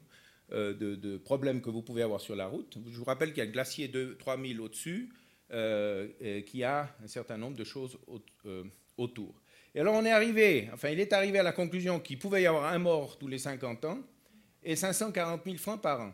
euh, 0.52 0.74
de, 0.74 1.16
problèmes 1.16 1.60
que 1.62 1.70
vous 1.70 1.82
pouvez 1.82 2.02
avoir 2.02 2.20
sur 2.20 2.36
la 2.36 2.46
route. 2.46 2.76
Je 2.90 2.98
vous 2.98 3.04
rappelle 3.04 3.30
qu'il 3.30 3.38
y 3.38 3.42
a 3.42 3.46
le 3.46 3.52
glacier 3.52 3.88
de 3.88 4.14
3000 4.18 4.60
au-dessus, 4.60 5.12
euh, 5.52 6.42
qui 6.42 6.64
a 6.64 6.94
un 7.02 7.06
certain 7.06 7.36
nombre 7.36 7.56
de 7.56 7.64
choses 7.64 7.98
euh, 8.46 8.64
autour. 8.96 9.40
Et 9.74 9.80
alors 9.80 9.94
on 9.94 10.04
est 10.04 10.10
arrivé, 10.10 10.68
enfin 10.72 10.90
il 10.90 11.00
est 11.00 11.12
arrivé 11.12 11.38
à 11.38 11.42
la 11.42 11.52
conclusion 11.52 11.98
qu'il 11.98 12.18
pouvait 12.18 12.42
y 12.42 12.46
avoir 12.46 12.72
un 12.72 12.78
mort 12.78 13.18
tous 13.18 13.26
les 13.26 13.38
50 13.38 13.84
ans 13.86 13.98
et 14.62 14.76
540 14.76 15.42
000 15.44 15.56
francs 15.56 15.80
par 15.80 16.00
an 16.00 16.12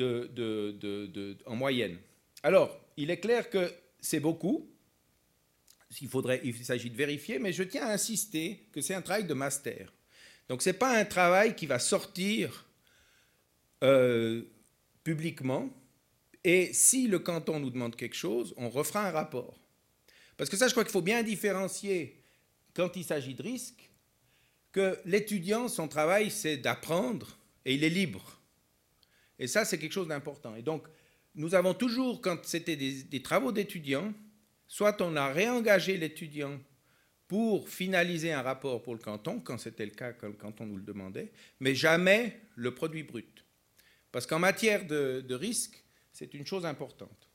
en 0.00 1.56
moyenne. 1.56 1.98
Alors, 2.42 2.78
il 2.96 3.10
est 3.10 3.20
clair 3.20 3.50
que 3.50 3.72
c'est 4.00 4.20
beaucoup, 4.20 4.68
il 6.00 6.64
s'agit 6.64 6.90
de 6.90 6.96
vérifier, 6.96 7.38
mais 7.38 7.52
je 7.52 7.62
tiens 7.62 7.86
à 7.86 7.92
insister 7.92 8.66
que 8.72 8.80
c'est 8.80 8.94
un 8.94 9.02
travail 9.02 9.24
de 9.24 9.34
master. 9.34 9.92
Donc 10.48 10.62
ce 10.62 10.70
n'est 10.70 10.74
pas 10.74 10.98
un 10.98 11.04
travail 11.04 11.54
qui 11.54 11.66
va 11.66 11.78
sortir 11.78 12.66
euh, 13.82 14.42
publiquement. 15.04 15.70
Et 16.44 16.72
si 16.72 17.06
le 17.06 17.18
canton 17.18 17.60
nous 17.60 17.70
demande 17.70 17.96
quelque 17.96 18.16
chose, 18.16 18.54
on 18.56 18.68
refera 18.68 19.06
un 19.06 19.10
rapport. 19.10 19.60
Parce 20.36 20.50
que 20.50 20.56
ça, 20.56 20.66
je 20.66 20.72
crois 20.72 20.84
qu'il 20.84 20.92
faut 20.92 21.02
bien 21.02 21.22
différencier 21.22 22.24
quand 22.74 22.96
il 22.96 23.04
s'agit 23.04 23.34
de 23.34 23.42
risque, 23.42 23.90
que 24.72 24.98
l'étudiant, 25.04 25.68
son 25.68 25.86
travail, 25.86 26.30
c'est 26.30 26.56
d'apprendre 26.56 27.38
et 27.64 27.74
il 27.74 27.84
est 27.84 27.90
libre. 27.90 28.40
Et 29.42 29.48
ça, 29.48 29.64
c'est 29.64 29.76
quelque 29.76 29.92
chose 29.92 30.06
d'important. 30.06 30.54
Et 30.54 30.62
donc, 30.62 30.86
nous 31.34 31.56
avons 31.56 31.74
toujours, 31.74 32.20
quand 32.20 32.44
c'était 32.44 32.76
des, 32.76 33.22
travaux 33.22 33.50
d'étudiants, 33.50 34.14
soit 34.68 35.02
on 35.02 35.16
a 35.16 35.32
réengagé 35.32 35.96
l'étudiant 35.96 36.60
pour 37.26 37.68
finaliser 37.68 38.32
un 38.32 38.42
rapport 38.42 38.84
pour 38.84 38.94
le 38.94 39.00
canton, 39.00 39.40
quand 39.40 39.58
c'était 39.58 39.84
le 39.84 39.90
cas, 39.90 40.12
quand 40.12 40.28
le 40.28 40.34
canton 40.34 40.64
nous 40.64 40.76
le 40.76 40.84
demandait, 40.84 41.32
mais 41.58 41.74
jamais 41.74 42.38
le 42.54 42.72
produit 42.72 43.02
brut. 43.02 43.44
Parce 44.12 44.28
qu'en 44.28 44.38
matière 44.38 44.86
de, 44.86 45.34
risque, 45.34 45.82
c'est 46.12 46.34
une 46.34 46.46
chose 46.46 46.64
importante. 46.64 47.28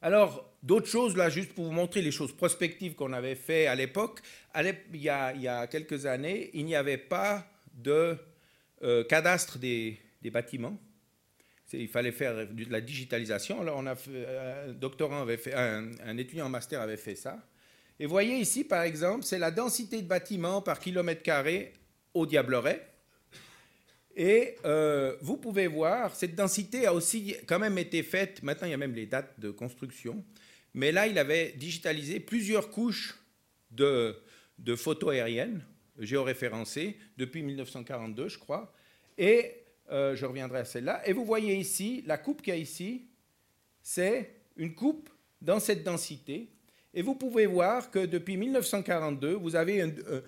Alors, 0.00 0.56
d'autres 0.62 0.86
choses, 0.86 1.16
là, 1.16 1.30
juste 1.30 1.52
pour 1.52 1.64
vous 1.64 1.72
montrer 1.72 2.00
les 2.00 2.12
choses 2.12 2.32
prospectives 2.36 2.94
qu'on 2.94 3.12
avait 3.12 3.34
fait 3.34 3.66
à 3.66 3.74
l'époque. 3.74 4.20
Il, 4.54 5.00
y 5.00 5.08
a 5.08 5.66
quelques 5.66 6.06
années, 6.06 6.50
il 6.54 6.64
n'y 6.64 6.76
avait 6.76 6.96
pas 6.96 7.44
de 7.74 8.16
euh, 8.84 9.02
cadastre 9.02 9.58
des, 9.58 9.98
bâtiments. 10.30 10.78
Il 11.72 11.88
fallait 11.88 12.12
faire 12.12 12.46
de 12.46 12.70
la 12.70 12.80
digitalisation. 12.80 13.60
Alors, 13.60 13.82
fait, 13.96 14.26
un 14.26 14.72
doctorant 14.72 15.22
avait 15.22 15.36
fait, 15.36 15.54
un, 15.54 16.16
étudiant 16.16 16.46
en 16.46 16.48
master 16.48 16.80
avait 16.80 16.96
fait 16.96 17.14
ça. 17.14 17.38
Et 18.00 18.06
voyez 18.06 18.36
ici, 18.36 18.64
par 18.64 18.82
exemple, 18.82 19.24
c'est 19.24 19.38
la 19.38 19.50
densité 19.50 20.00
de 20.00 20.06
bâtiments 20.06 20.62
par 20.62 20.78
kilomètre 20.78 21.22
carré 21.22 21.74
au 22.14 22.26
Diableret. 22.26 22.86
Et 24.16 24.56
euh, 24.64 25.16
vous 25.20 25.36
pouvez 25.36 25.66
voir, 25.66 26.14
cette 26.16 26.34
densité 26.34 26.86
a 26.86 26.94
aussi 26.94 27.36
quand 27.46 27.58
même 27.58 27.78
été 27.78 28.02
faite, 28.02 28.42
maintenant 28.42 28.66
il 28.66 28.70
y 28.72 28.74
a 28.74 28.78
même 28.78 28.94
les 28.94 29.06
dates 29.06 29.38
de 29.38 29.52
construction, 29.52 30.24
mais 30.74 30.90
là 30.90 31.06
il 31.06 31.18
avait 31.18 31.52
digitalisé 31.52 32.18
plusieurs 32.18 32.70
couches 32.70 33.16
de, 33.70 34.16
de 34.58 34.74
photos 34.74 35.12
aériennes 35.12 35.64
géoréférencées 36.00 36.96
depuis 37.16 37.42
1942, 37.42 38.28
je 38.28 38.38
crois. 38.38 38.72
Et 39.18 39.57
euh, 39.90 40.14
je 40.14 40.26
reviendrai 40.26 40.60
à 40.60 40.64
celle-là. 40.64 41.06
Et 41.08 41.12
vous 41.12 41.24
voyez 41.24 41.56
ici, 41.56 42.02
la 42.06 42.18
coupe 42.18 42.42
qu'il 42.42 42.54
y 42.54 42.56
a 42.56 42.60
ici, 42.60 43.06
c'est 43.82 44.42
une 44.56 44.74
coupe 44.74 45.08
dans 45.40 45.60
cette 45.60 45.82
densité. 45.82 46.50
Et 46.92 47.02
vous 47.02 47.14
pouvez 47.14 47.46
voir 47.46 47.90
que 47.90 48.04
depuis 48.04 48.36
1942, 48.36 49.34
vous 49.34 49.56
avez 49.56 49.80
euh, 49.80 50.22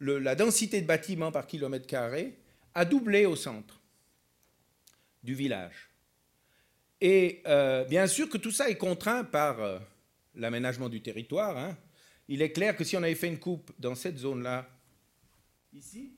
la 0.00 0.34
densité 0.34 0.80
de 0.80 0.86
bâtiments 0.86 1.30
par 1.30 1.46
kilomètre 1.46 1.86
carré 1.86 2.38
a 2.74 2.84
doublé 2.84 3.26
au 3.26 3.36
centre 3.36 3.80
du 5.22 5.34
village. 5.34 5.90
Et 7.00 7.42
euh, 7.46 7.84
bien 7.84 8.06
sûr 8.06 8.28
que 8.28 8.38
tout 8.38 8.50
ça 8.50 8.70
est 8.70 8.76
contraint 8.76 9.24
par 9.24 9.80
l'aménagement 10.34 10.88
du 10.88 11.02
territoire. 11.02 11.56
Hein. 11.56 11.76
Il 12.28 12.42
est 12.42 12.52
clair 12.52 12.76
que 12.76 12.84
si 12.84 12.96
on 12.96 13.02
avait 13.02 13.14
fait 13.14 13.28
une 13.28 13.38
coupe 13.38 13.70
dans 13.78 13.94
cette 13.94 14.18
zone-là, 14.18 14.68
ici, 15.72 16.15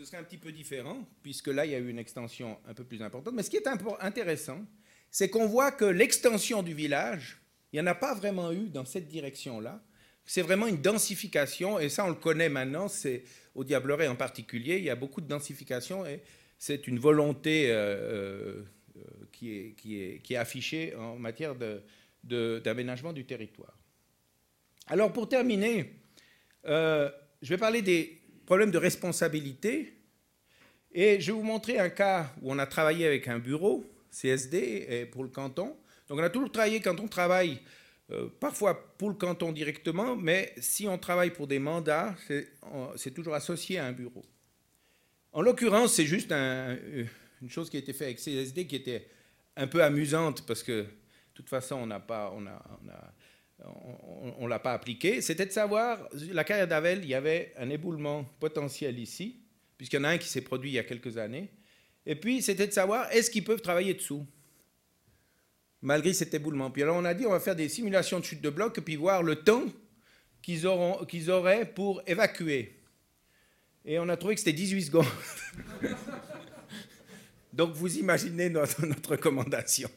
ce 0.00 0.06
serait 0.06 0.16
un 0.16 0.24
petit 0.24 0.38
peu 0.38 0.50
différent, 0.50 1.06
puisque 1.22 1.48
là, 1.48 1.66
il 1.66 1.72
y 1.72 1.74
a 1.74 1.78
eu 1.78 1.90
une 1.90 1.98
extension 1.98 2.58
un 2.66 2.72
peu 2.72 2.84
plus 2.84 3.02
importante. 3.02 3.34
Mais 3.34 3.42
ce 3.42 3.50
qui 3.50 3.58
est 3.58 3.68
intéressant, 4.00 4.64
c'est 5.10 5.28
qu'on 5.28 5.46
voit 5.46 5.72
que 5.72 5.84
l'extension 5.84 6.62
du 6.62 6.72
village, 6.72 7.38
il 7.70 7.76
n'y 7.76 7.86
en 7.86 7.86
a 7.86 7.94
pas 7.94 8.14
vraiment 8.14 8.50
eu 8.50 8.70
dans 8.70 8.86
cette 8.86 9.08
direction-là. 9.08 9.82
C'est 10.24 10.40
vraiment 10.40 10.66
une 10.66 10.80
densification, 10.80 11.78
et 11.78 11.90
ça, 11.90 12.06
on 12.06 12.08
le 12.08 12.14
connaît 12.14 12.48
maintenant, 12.48 12.88
c'est 12.88 13.24
au 13.54 13.62
Diableret 13.62 14.08
en 14.08 14.16
particulier, 14.16 14.78
il 14.78 14.84
y 14.84 14.90
a 14.90 14.96
beaucoup 14.96 15.20
de 15.20 15.26
densification, 15.26 16.06
et 16.06 16.22
c'est 16.56 16.86
une 16.86 16.98
volonté 16.98 17.70
euh, 17.70 18.62
euh, 18.96 19.02
qui, 19.32 19.52
est, 20.00 20.36
affichée 20.36 20.94
en 20.94 21.16
matière 21.16 21.54
d'aménagement 22.24 23.12
du 23.12 23.26
territoire. 23.26 23.76
Alors, 24.86 25.12
pour 25.12 25.28
terminer, 25.28 25.92
euh, 26.64 27.10
je 27.42 27.50
vais 27.50 27.58
parler 27.58 27.82
des, 27.82 28.19
problème 28.50 28.72
de 28.72 28.78
responsabilité. 28.78 29.92
Et 30.90 31.20
je 31.20 31.26
vais 31.30 31.38
vous 31.38 31.44
montrer 31.44 31.78
un 31.78 31.88
cas 31.88 32.34
où 32.42 32.50
on 32.50 32.58
a 32.58 32.66
travaillé 32.66 33.06
avec 33.06 33.28
un 33.28 33.38
bureau, 33.38 33.84
CSD, 34.10 35.08
pour 35.12 35.22
le 35.22 35.28
canton. 35.28 35.76
Donc 36.08 36.18
on 36.18 36.22
a 36.24 36.30
toujours 36.30 36.50
travaillé 36.50 36.80
quand 36.80 36.98
on 36.98 37.06
travaille, 37.06 37.60
euh, 38.10 38.26
parfois 38.40 38.92
pour 38.98 39.08
le 39.08 39.14
canton 39.14 39.52
directement, 39.52 40.16
mais 40.16 40.52
si 40.58 40.88
on 40.88 40.98
travaille 40.98 41.30
pour 41.30 41.46
des 41.46 41.60
mandats, 41.60 42.16
c'est 42.96 43.14
toujours 43.14 43.36
associé 43.36 43.78
à 43.78 43.86
un 43.86 43.92
bureau. 43.92 44.24
En 45.32 45.42
l'occurrence, 45.42 45.94
c'est 45.94 46.06
juste 46.06 46.32
euh, 46.32 47.04
une 47.40 47.50
chose 47.50 47.70
qui 47.70 47.76
a 47.76 47.78
été 47.78 47.92
faite 47.92 48.08
avec 48.08 48.18
CSD 48.18 48.66
qui 48.66 48.74
était 48.74 49.06
un 49.56 49.68
peu 49.68 49.80
amusante 49.80 50.44
parce 50.44 50.64
que 50.64 50.82
de 50.82 50.88
toute 51.34 51.48
façon, 51.48 51.76
on 51.76 51.86
n'a 51.86 52.00
pas, 52.00 52.32
on 52.34 52.44
a, 52.48 52.80
on 52.84 52.88
a 52.88 53.12
on 53.64 54.44
ne 54.44 54.48
l'a 54.48 54.58
pas 54.58 54.72
appliqué, 54.72 55.20
c'était 55.20 55.46
de 55.46 55.52
savoir, 55.52 56.08
la 56.32 56.44
carrière 56.44 56.68
d'Avel, 56.68 57.00
il 57.02 57.08
y 57.08 57.14
avait 57.14 57.52
un 57.56 57.68
éboulement 57.70 58.24
potentiel 58.38 58.98
ici, 58.98 59.40
puisqu'il 59.76 59.96
y 59.96 59.98
en 60.00 60.04
a 60.04 60.10
un 60.10 60.18
qui 60.18 60.28
s'est 60.28 60.40
produit 60.40 60.70
il 60.70 60.74
y 60.74 60.78
a 60.78 60.84
quelques 60.84 61.18
années, 61.18 61.50
et 62.06 62.14
puis 62.14 62.42
c'était 62.42 62.66
de 62.66 62.72
savoir, 62.72 63.10
est-ce 63.12 63.30
qu'ils 63.30 63.44
peuvent 63.44 63.60
travailler 63.60 63.94
dessous, 63.94 64.26
malgré 65.82 66.12
cet 66.12 66.32
éboulement? 66.34 66.70
Puis 66.70 66.82
alors 66.82 66.96
on 66.96 67.04
a 67.04 67.14
dit, 67.14 67.26
on 67.26 67.30
va 67.30 67.40
faire 67.40 67.56
des 67.56 67.68
simulations 67.68 68.18
de 68.20 68.24
chute 68.24 68.40
de 68.40 68.50
bloc, 68.50 68.78
et 68.78 68.80
puis 68.80 68.96
voir 68.96 69.22
le 69.22 69.36
temps 69.36 69.64
qu'ils 70.42 70.66
qu'ils 71.08 71.30
auraient 71.30 71.66
pour 71.66 72.02
évacuer. 72.06 72.76
Et 73.84 73.98
on 73.98 74.08
a 74.08 74.16
trouvé 74.16 74.34
que 74.34 74.40
c'était 74.40 74.52
18 74.52 74.82
secondes. 74.82 75.06
Donc 77.52 77.72
vous 77.72 77.98
imaginez 77.98 78.48
notre, 78.48 78.84
notre 78.86 79.12
recommandation. 79.12 79.90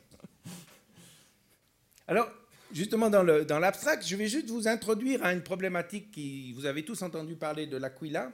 Alors, 2.08 2.30
justement 2.74 3.10
dans 3.10 3.60
l'abstract, 3.60 4.06
je 4.06 4.16
vais 4.16 4.28
juste 4.28 4.50
vous 4.50 4.68
introduire 4.68 5.24
à 5.24 5.32
une 5.34 5.44
problématique 5.44 6.12
qui, 6.12 6.52
vous 6.54 6.66
avez 6.66 6.84
tous 6.84 7.02
entendu 7.02 7.36
parler 7.36 7.68
de 7.68 7.78
l'aquila. 7.78 8.32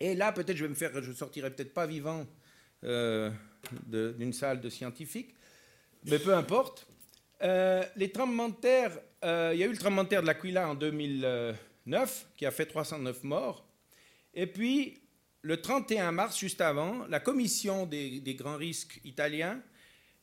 Et 0.00 0.14
là, 0.14 0.32
peut-être, 0.32 0.56
je 0.56 0.64
vais 0.64 0.68
me 0.68 0.74
faire, 0.74 0.90
je 1.02 1.12
sortirai 1.12 1.50
peut-être 1.50 1.72
pas 1.72 1.86
vivant 1.86 2.26
euh, 2.84 3.30
d'une 3.86 4.32
salle 4.32 4.60
de 4.60 4.68
scientifiques, 4.68 5.34
mais 6.04 6.18
peu 6.18 6.34
importe. 6.34 6.86
Euh, 7.42 7.84
les 7.96 8.10
tremblements 8.10 8.48
de 8.48 8.56
terre, 8.56 8.98
euh, 9.24 9.52
il 9.54 9.60
y 9.60 9.62
a 9.62 9.66
eu 9.66 9.70
le 9.70 9.78
tremblement 9.78 10.04
de 10.04 10.08
terre 10.08 10.22
de 10.22 10.26
l'Aquila 10.26 10.68
en 10.68 10.74
2009, 10.74 12.26
qui 12.36 12.46
a 12.46 12.50
fait 12.50 12.66
309 12.66 13.22
morts. 13.24 13.64
Et 14.34 14.46
puis, 14.46 15.00
le 15.42 15.60
31 15.60 16.10
mars, 16.12 16.38
juste 16.38 16.60
avant, 16.60 17.06
la 17.06 17.20
commission 17.20 17.86
des, 17.86 18.20
des 18.20 18.34
grands 18.34 18.56
risques 18.56 19.00
italiens 19.04 19.60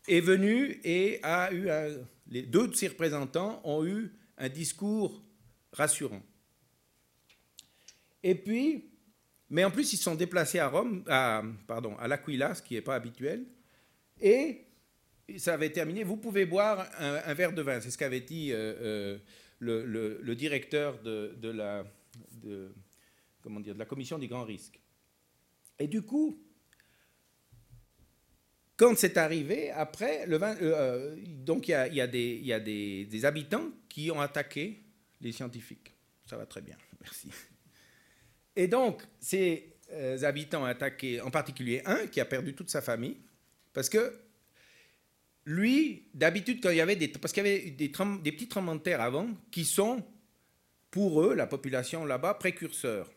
est 0.08 0.22
venue 0.22 0.80
et 0.84 1.20
a 1.24 1.52
eu 1.52 1.70
un, 1.70 1.88
les 2.28 2.41
deux 2.44 2.68
de 2.68 2.74
ses 2.74 2.88
représentants 2.88 3.62
ont 3.63 3.86
eu 3.86 4.13
un 4.38 4.50
discours 4.50 5.24
rassurant. 5.72 6.22
Et 8.24 8.36
puis, 8.36 8.89
mais 9.50 9.63
en 9.63 9.72
plus, 9.72 9.94
ils 9.94 9.98
sont 9.98 10.15
déplacés 10.15 10.60
à 10.60 10.68
Rome, 10.68 11.04
à, 11.08 11.44
pardon, 11.68 11.96
à 11.98 12.08
l'Aquila, 12.08 12.56
ce 12.56 12.62
qui 12.62 12.74
n'est 12.74 12.82
pas 12.82 12.96
habituel, 12.96 13.46
et 14.20 14.65
ça 15.38 15.54
avait 15.54 15.72
terminé. 15.72 16.04
Vous 16.04 16.18
pouvez 16.18 16.46
boire 16.46 16.89
un, 16.98 17.34
verre 17.34 17.54
de 17.54 17.62
vin, 17.62 17.80
c'est 17.82 17.91
ce 17.91 17.98
qu'avait 17.98 18.22
dit 18.22 18.52
euh, 18.52 19.20
euh, 19.62 20.18
le, 20.22 20.34
directeur 20.34 21.00
de, 21.02 21.50
la, 21.50 21.86
comment 23.41 23.60
dire, 23.60 23.74
de 23.76 23.80
la 23.80 23.86
commission 23.86 24.18
des 24.18 24.28
grands 24.28 24.46
risques. 24.46 24.80
Et 25.78 25.88
du 25.88 26.02
coup, 26.02 26.41
quand 28.78 28.98
c'est 28.98 29.18
arrivé, 29.18 29.72
après, 29.72 30.28
euh, 30.28 30.40
euh, 30.62 31.16
donc 31.46 31.68
il 31.68 31.72
y 31.72 32.02
a, 32.02 32.08
des, 32.08 33.26
habitants 33.26 33.70
qui 33.88 34.12
ont 34.12 34.20
attaqué 34.20 34.84
les 35.22 35.32
scientifiques. 35.32 35.94
Ça 36.26 36.38
va 36.38 36.46
très 36.46 36.62
bien, 36.62 36.76
merci. 37.02 37.30
Et 38.56 38.68
donc, 38.68 39.02
ces 39.20 39.74
euh, 39.94 40.22
habitants 40.24 40.64
ont 40.64 40.66
attaqué, 40.66 41.22
en 41.22 41.32
particulier 41.32 41.82
un 41.86 42.08
qui 42.08 42.20
a 42.20 42.26
perdu 42.26 42.54
toute 42.54 42.70
sa 42.70 42.82
famille, 42.82 43.18
parce 43.74 43.90
que 43.90 44.14
lui, 45.46 46.08
d'habitude, 46.14 46.60
quand 46.62 46.72
il 46.72 46.78
y 46.78 46.82
avait 46.82 46.96
des, 46.96 47.08
parce 47.08 47.32
qu'il 47.34 47.46
y 47.46 47.50
avait 47.50 47.70
des, 47.72 47.88
des 47.88 48.32
petits 48.32 48.48
tremblements 48.48 48.76
de 48.76 48.82
terre 48.82 49.00
avant, 49.00 49.30
qui 49.52 49.64
sont, 49.64 50.04
pour 50.92 51.22
eux, 51.22 51.34
la 51.34 51.48
population 51.48 52.04
là-bas, 52.04 52.34
précurseurs. 52.34 53.10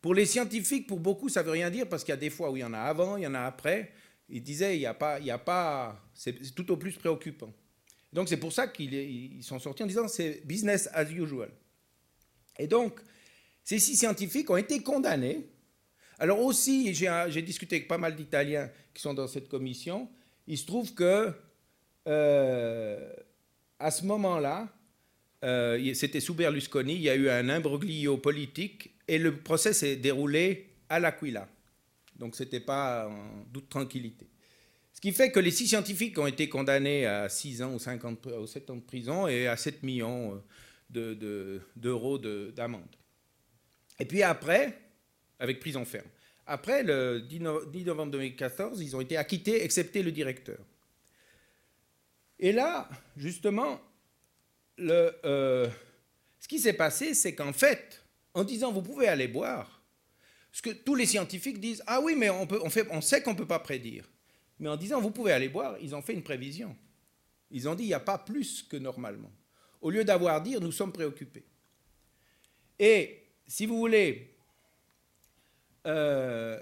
Pour 0.00 0.14
les 0.14 0.26
scientifiques, 0.26 0.86
pour 0.86 1.00
beaucoup, 1.00 1.28
ça 1.28 1.40
ne 1.40 1.46
veut 1.46 1.52
rien 1.52 1.70
dire, 1.70 1.88
parce 1.88 2.02
qu'il 2.02 2.12
y 2.12 2.16
a 2.16 2.20
des 2.20 2.30
fois 2.30 2.50
où 2.50 2.56
il 2.56 2.60
y 2.60 2.64
en 2.64 2.72
a 2.72 2.78
avant, 2.80 3.16
il 3.16 3.22
y 3.22 3.26
en 3.26 3.34
a 3.34 3.40
après 3.40 3.92
il 4.28 4.42
disait, 4.42 4.76
il 4.76 4.80
n'y 4.80 4.86
a 4.86 4.94
pas, 4.94 5.18
il 5.20 5.26
y 5.26 5.30
a 5.30 5.38
pas, 5.38 6.00
c'est 6.14 6.54
tout 6.54 6.70
au 6.72 6.76
plus 6.76 6.92
préoccupant. 6.92 7.52
Donc 8.12 8.28
c'est 8.28 8.36
pour 8.36 8.52
ça 8.52 8.68
qu'ils 8.68 9.42
sont 9.42 9.58
sortis 9.58 9.82
en 9.82 9.86
disant 9.86 10.08
c'est 10.08 10.42
business 10.46 10.88
as 10.92 11.10
usual. 11.10 11.50
Et 12.58 12.66
donc 12.66 13.00
ces 13.64 13.78
six 13.78 13.96
scientifiques 13.96 14.48
ont 14.50 14.56
été 14.56 14.82
condamnés. 14.82 15.48
Alors 16.18 16.40
aussi, 16.40 16.94
j'ai 16.94 17.42
discuté 17.42 17.76
avec 17.76 17.88
pas 17.88 17.98
mal 17.98 18.14
d'Italiens 18.14 18.70
qui 18.92 19.02
sont 19.02 19.14
dans 19.14 19.26
cette 19.26 19.48
commission. 19.48 20.08
Il 20.46 20.56
se 20.56 20.66
trouve 20.66 20.94
que 20.94 21.32
euh, 22.06 23.12
à 23.78 23.90
ce 23.90 24.04
moment-là, 24.04 24.68
euh, 25.42 25.94
c'était 25.94 26.20
sous 26.20 26.34
Berlusconi, 26.34 26.94
il 26.94 27.02
y 27.02 27.10
a 27.10 27.16
eu 27.16 27.28
un 27.28 27.48
imbroglio 27.48 28.16
politique 28.18 28.94
et 29.08 29.18
le 29.18 29.36
procès 29.36 29.72
s'est 29.72 29.96
déroulé 29.96 30.70
à 30.88 31.00
l'Aquila. 31.00 31.48
Donc 32.16 32.36
ce 32.36 32.42
n'était 32.42 32.60
pas 32.60 33.08
en 33.08 33.44
doute 33.52 33.68
tranquillité. 33.68 34.26
Ce 34.92 35.00
qui 35.00 35.12
fait 35.12 35.30
que 35.30 35.40
les 35.40 35.50
six 35.50 35.68
scientifiques 35.68 36.18
ont 36.18 36.26
été 36.26 36.48
condamnés 36.48 37.04
à 37.06 37.28
6 37.28 37.62
ans 37.62 37.74
ou, 37.74 37.78
50, 37.78 38.26
ou 38.26 38.46
7 38.46 38.70
ans 38.70 38.76
de 38.76 38.80
prison 38.80 39.26
et 39.26 39.48
à 39.48 39.56
7 39.56 39.82
millions 39.82 40.40
d'euros 40.88 42.18
d'amende. 42.18 42.96
Et 43.98 44.04
puis 44.04 44.22
après, 44.22 44.78
avec 45.38 45.60
prison 45.60 45.84
ferme. 45.84 46.06
Après, 46.46 46.82
le 46.82 47.20
10 47.20 47.40
novembre 47.84 48.12
2014, 48.12 48.80
ils 48.82 48.94
ont 48.94 49.00
été 49.00 49.16
acquittés, 49.16 49.64
excepté 49.64 50.02
le 50.02 50.12
directeur. 50.12 50.58
Et 52.38 52.52
là, 52.52 52.88
justement, 53.16 53.80
euh, 54.80 55.68
ce 56.38 56.48
qui 56.48 56.58
s'est 56.58 56.74
passé, 56.74 57.14
c'est 57.14 57.34
qu'en 57.34 57.52
fait, 57.52 58.04
en 58.34 58.44
disant 58.44 58.72
vous 58.72 58.82
pouvez 58.82 59.08
aller 59.08 59.28
boire, 59.28 59.82
ce 60.54 60.62
que 60.62 60.70
tous 60.70 60.94
les 60.94 61.04
scientifiques 61.04 61.58
disent, 61.58 61.82
ah 61.84 62.00
oui, 62.00 62.14
mais 62.16 62.30
on, 62.30 63.00
sait 63.00 63.22
qu'on 63.24 63.32
ne 63.32 63.36
peut 63.36 63.44
pas 63.44 63.58
prédire. 63.58 64.08
Mais 64.60 64.68
en 64.68 64.76
disant 64.76 65.00
vous 65.00 65.10
pouvez 65.10 65.32
aller 65.32 65.48
boire, 65.48 65.76
ils 65.82 65.96
ont 65.96 66.00
fait 66.00 66.12
une 66.12 66.22
prévision. 66.22 66.76
Ils 67.50 67.68
ont 67.68 67.74
dit 67.74 67.82
il 67.82 67.88
n'y 67.88 67.92
a 67.94 67.98
pas 67.98 68.18
plus 68.18 68.62
que 68.62 68.76
normalement. 68.76 69.32
Au 69.80 69.90
lieu 69.90 70.04
d'avoir 70.04 70.40
dire 70.40 70.60
nous 70.60 70.70
sommes 70.70 70.92
préoccupés. 70.92 71.44
Et 72.78 73.24
si 73.48 73.66
vous 73.66 73.76
voulez, 73.76 74.36
euh, 75.88 76.60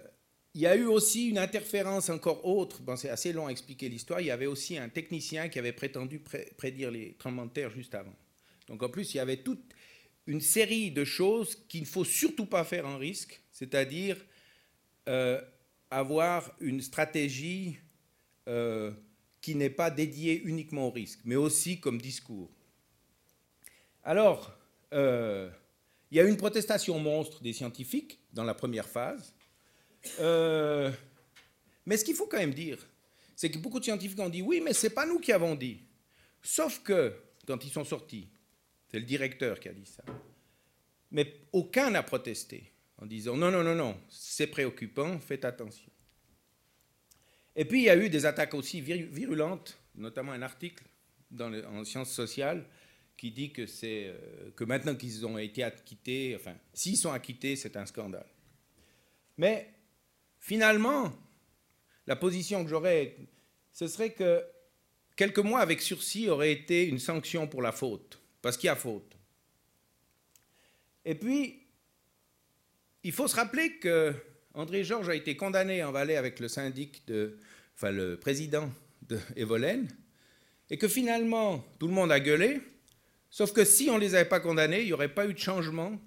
il 0.54 0.62
y 0.62 0.66
a 0.66 0.74
eu 0.74 0.86
aussi 0.86 1.28
une 1.28 1.36
interférence 1.36 2.08
encore 2.08 2.46
autre. 2.46 2.80
C'est 2.96 3.10
assez 3.10 3.34
long 3.34 3.48
à 3.48 3.50
expliquer 3.50 3.90
l'histoire. 3.90 4.22
Il 4.22 4.28
y 4.28 4.30
avait 4.30 4.46
aussi 4.46 4.78
un 4.78 4.88
technicien 4.88 5.50
qui 5.50 5.58
avait 5.58 5.72
prétendu 5.72 6.18
prédire 6.56 6.90
les 6.90 7.12
tremblements 7.18 7.44
de 7.44 7.52
terre 7.52 7.70
juste 7.70 7.94
avant. 7.94 8.16
Donc 8.68 8.82
en 8.82 8.88
plus, 8.88 9.12
il 9.12 9.18
y 9.18 9.20
avait 9.20 9.42
toute 9.42 9.62
une 10.26 10.40
série 10.40 10.90
de 10.90 11.04
choses 11.04 11.56
qu'il 11.68 11.82
ne 11.82 11.86
faut 11.86 12.04
surtout 12.04 12.46
pas 12.46 12.64
faire 12.64 12.86
en 12.86 12.96
risque, 12.96 13.42
c'est-à-dire 13.50 14.16
euh, 15.08 15.40
avoir 15.90 16.54
une 16.60 16.80
stratégie 16.80 17.76
euh, 18.48 18.92
qui 19.40 19.54
n'est 19.54 19.70
pas 19.70 19.90
dédiée 19.90 20.40
uniquement 20.44 20.86
au 20.86 20.90
risque, 20.90 21.20
mais 21.24 21.36
aussi 21.36 21.80
comme 21.80 22.00
discours. 22.00 22.50
Alors, 24.04 24.56
euh, 24.92 25.50
il 26.10 26.16
y 26.16 26.20
a 26.20 26.24
eu 26.24 26.28
une 26.28 26.36
protestation 26.36 26.98
monstre 26.98 27.42
des 27.42 27.52
scientifiques 27.52 28.20
dans 28.32 28.44
la 28.44 28.54
première 28.54 28.88
phase. 28.88 29.34
mais 30.18 31.96
ce 31.96 32.04
qu'il 32.04 32.14
faut 32.14 32.26
quand 32.26 32.38
même 32.38 32.54
dire, 32.54 32.78
c'est 33.34 33.50
que 33.50 33.58
beaucoup 33.58 33.80
de 33.80 33.84
scientifiques 33.84 34.20
ont 34.20 34.28
dit 34.28 34.42
oui, 34.42 34.60
mais 34.60 34.72
ce 34.72 34.86
n'est 34.86 34.92
pas 34.92 35.06
nous 35.06 35.18
qui 35.18 35.32
avons 35.32 35.54
dit. 35.54 35.80
Sauf 36.42 36.80
que, 36.82 37.14
quand 37.46 37.64
ils 37.64 37.70
sont 37.70 37.84
sortis, 37.84 38.28
c'est 38.92 38.98
le 38.98 39.06
directeur 39.06 39.58
qui 39.58 39.70
a 39.70 39.72
dit 39.72 39.86
ça. 39.86 40.04
Mais 41.10 41.40
aucun 41.52 41.90
n'a 41.90 42.02
protesté 42.02 42.70
en 42.98 43.06
disant 43.06 43.36
non, 43.36 43.50
non, 43.50 43.64
non, 43.64 43.74
non, 43.74 43.98
c'est 44.10 44.46
préoccupant, 44.46 45.18
faites 45.18 45.46
attention. 45.46 45.90
Et 47.56 47.64
puis 47.64 47.80
il 47.80 47.84
y 47.84 47.90
a 47.90 47.96
eu 47.96 48.10
des 48.10 48.26
attaques 48.26 48.52
aussi 48.52 48.82
virulentes, 48.82 49.78
notamment 49.94 50.32
un 50.32 50.42
article 50.42 50.84
dans 51.30 51.52
en 51.64 51.84
sciences 51.84 52.12
sociales 52.12 52.66
qui 53.16 53.30
dit 53.30 53.50
que, 53.50 53.66
c'est, 53.66 54.08
euh, 54.08 54.50
que 54.56 54.64
maintenant 54.64 54.94
qu'ils 54.94 55.24
ont 55.24 55.38
été 55.38 55.62
acquittés, 55.62 56.36
enfin, 56.36 56.54
s'ils 56.74 56.96
sont 56.96 57.12
acquittés, 57.12 57.56
c'est 57.56 57.76
un 57.76 57.86
scandale. 57.86 58.26
Mais 59.38 59.70
finalement, 60.38 61.12
la 62.06 62.16
position 62.16 62.62
que 62.62 62.68
j'aurais, 62.68 63.16
ce 63.72 63.86
serait 63.86 64.12
que 64.12 64.44
quelques 65.16 65.38
mois 65.38 65.60
avec 65.60 65.80
sursis 65.80 66.28
aurait 66.28 66.52
été 66.52 66.84
une 66.84 66.98
sanction 66.98 67.46
pour 67.46 67.62
la 67.62 67.72
faute 67.72 68.21
parce 68.42 68.56
qu'il 68.56 68.66
y 68.66 68.70
a 68.70 68.76
faute. 68.76 69.16
Et 71.04 71.14
puis, 71.14 71.62
il 73.04 73.12
faut 73.12 73.26
se 73.26 73.36
rappeler 73.36 73.78
que 73.78 74.14
André 74.54 74.84
Georges 74.84 75.08
a 75.08 75.14
été 75.14 75.36
condamné 75.36 75.82
en 75.82 75.92
Valais 75.92 76.16
avec 76.16 76.38
le 76.40 76.48
syndic 76.48 77.06
de, 77.06 77.38
enfin 77.74 77.90
le 77.90 78.18
président 78.18 78.70
de 79.08 79.18
Evolène, 79.36 79.88
et 80.70 80.78
que 80.78 80.88
finalement 80.88 81.64
tout 81.78 81.88
le 81.88 81.94
monde 81.94 82.12
a 82.12 82.20
gueulé, 82.20 82.60
sauf 83.30 83.52
que 83.52 83.64
si 83.64 83.90
on 83.90 83.94
ne 83.94 84.00
les 84.00 84.14
avait 84.14 84.28
pas 84.28 84.40
condamnés, 84.40 84.80
il 84.80 84.86
n'y 84.86 84.92
aurait 84.92 85.12
pas 85.12 85.26
eu 85.26 85.32
de 85.32 85.38
changement 85.38 85.98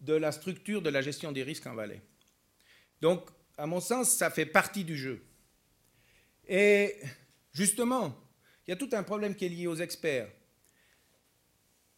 de 0.00 0.14
la 0.14 0.32
structure 0.32 0.82
de 0.82 0.90
la 0.90 1.02
gestion 1.02 1.32
des 1.32 1.42
risques 1.42 1.66
en 1.66 1.74
Valais. 1.74 2.02
Donc, 3.00 3.28
à 3.58 3.66
mon 3.66 3.80
sens, 3.80 4.10
ça 4.10 4.30
fait 4.30 4.46
partie 4.46 4.84
du 4.84 4.96
jeu. 4.96 5.22
Et 6.48 6.96
justement, 7.52 8.16
il 8.66 8.70
y 8.70 8.72
a 8.72 8.76
tout 8.76 8.90
un 8.92 9.02
problème 9.02 9.34
qui 9.34 9.46
est 9.46 9.50
lié 9.50 9.66
aux 9.66 9.76
experts 9.76 10.30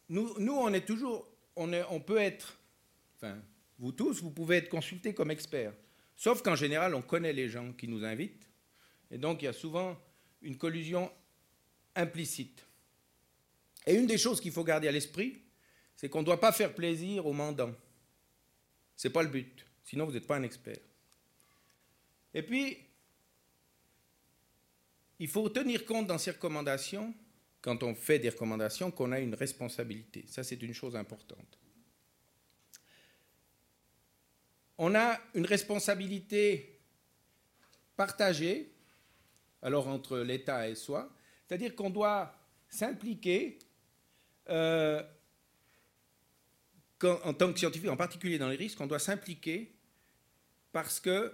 nous, 0.09 0.53
on 0.53 0.73
est 0.73 0.85
toujours, 0.85 1.27
on, 1.55 1.71
on 1.89 1.99
peut 1.99 2.17
être, 2.17 2.57
enfin, 3.15 3.37
vous 3.77 3.91
tous, 3.91 4.21
vous 4.21 4.31
pouvez 4.31 4.57
être 4.57 4.69
consultés 4.69 5.13
comme 5.13 5.31
experts. 5.31 5.73
Sauf 6.15 6.41
qu'en 6.41 6.55
général, 6.55 6.95
on 6.95 7.01
connaît 7.01 7.31
les 7.31 7.47
gens 7.47 7.71
qui 7.73 7.87
nous 7.87 8.03
invitent. 8.03 8.49
Et 9.11 9.17
donc, 9.17 9.41
il 9.41 9.45
y 9.45 9.47
a 9.47 9.53
souvent 9.53 9.97
une 10.41 10.57
collusion 10.57 11.11
implicite. 11.95 12.65
Et 13.85 13.95
une 13.95 14.07
des 14.07 14.17
choses 14.17 14.41
qu'il 14.41 14.51
faut 14.51 14.63
garder 14.63 14.87
à 14.87 14.91
l'esprit, 14.91 15.41
c'est 15.95 16.09
qu'on 16.09 16.19
ne 16.19 16.25
doit 16.25 16.39
pas 16.39 16.51
faire 16.51 16.73
plaisir 16.73 17.25
aux 17.25 17.33
mandants. 17.33 17.73
Ce 18.95 19.07
n'est 19.07 19.13
pas 19.13 19.23
le 19.23 19.29
but. 19.29 19.65
Sinon, 19.85 20.05
vous 20.05 20.11
n'êtes 20.11 20.27
pas 20.27 20.35
un 20.35 20.43
expert. 20.43 20.77
Et 22.33 22.43
puis, 22.43 22.77
il 25.19 25.27
faut 25.27 25.49
tenir 25.49 25.85
compte 25.85 26.07
dans 26.07 26.17
ces 26.17 26.31
recommandations 26.31 27.13
quand 27.61 27.83
on 27.83 27.95
fait 27.95 28.19
des 28.19 28.29
recommandations, 28.29 28.91
qu'on 28.91 29.11
a 29.11 29.19
une 29.19 29.35
responsabilité. 29.35 30.25
Ça, 30.27 30.43
c'est 30.43 30.61
une 30.61 30.73
chose 30.73 30.95
importante. 30.95 31.59
On 34.77 34.95
a 34.95 35.19
une 35.33 35.45
responsabilité 35.45 36.79
partagée, 37.97 38.71
alors 39.61 39.87
entre 39.87 40.19
l'État 40.19 40.69
et 40.69 40.75
soi, 40.75 41.13
c'est-à-dire 41.45 41.75
qu'on 41.75 41.89
doit 41.89 42.33
s'impliquer 42.69 43.59
euh, 44.49 45.03
en 47.03 47.33
tant 47.33 47.51
que 47.51 47.59
scientifique, 47.59 47.89
en 47.89 47.97
particulier 47.97 48.37
dans 48.37 48.49
les 48.49 48.55
risques, 48.55 48.79
on 48.79 48.87
doit 48.87 48.99
s'impliquer 48.99 49.75
parce 50.71 50.99
que 50.99 51.33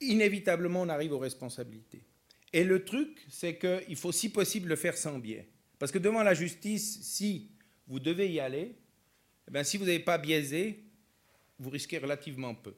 inévitablement 0.00 0.82
on 0.82 0.88
arrive 0.88 1.12
aux 1.12 1.18
responsabilités. 1.18 2.04
Et 2.52 2.64
le 2.64 2.84
truc, 2.84 3.24
c'est 3.28 3.58
qu'il 3.58 3.96
faut 3.96 4.12
si 4.12 4.28
possible 4.28 4.68
le 4.68 4.76
faire 4.76 4.96
sans 4.96 5.18
biais. 5.18 5.48
Parce 5.78 5.90
que 5.90 5.98
devant 5.98 6.22
la 6.22 6.34
justice, 6.34 7.00
si 7.02 7.50
vous 7.86 7.98
devez 7.98 8.30
y 8.30 8.40
aller, 8.40 8.76
eh 9.48 9.50
bien, 9.50 9.64
si 9.64 9.76
vous 9.76 9.84
n'avez 9.84 10.00
pas 10.00 10.18
biaisé, 10.18 10.84
vous 11.58 11.70
risquez 11.70 11.98
relativement 11.98 12.54
peu. 12.54 12.74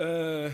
Euh, 0.00 0.50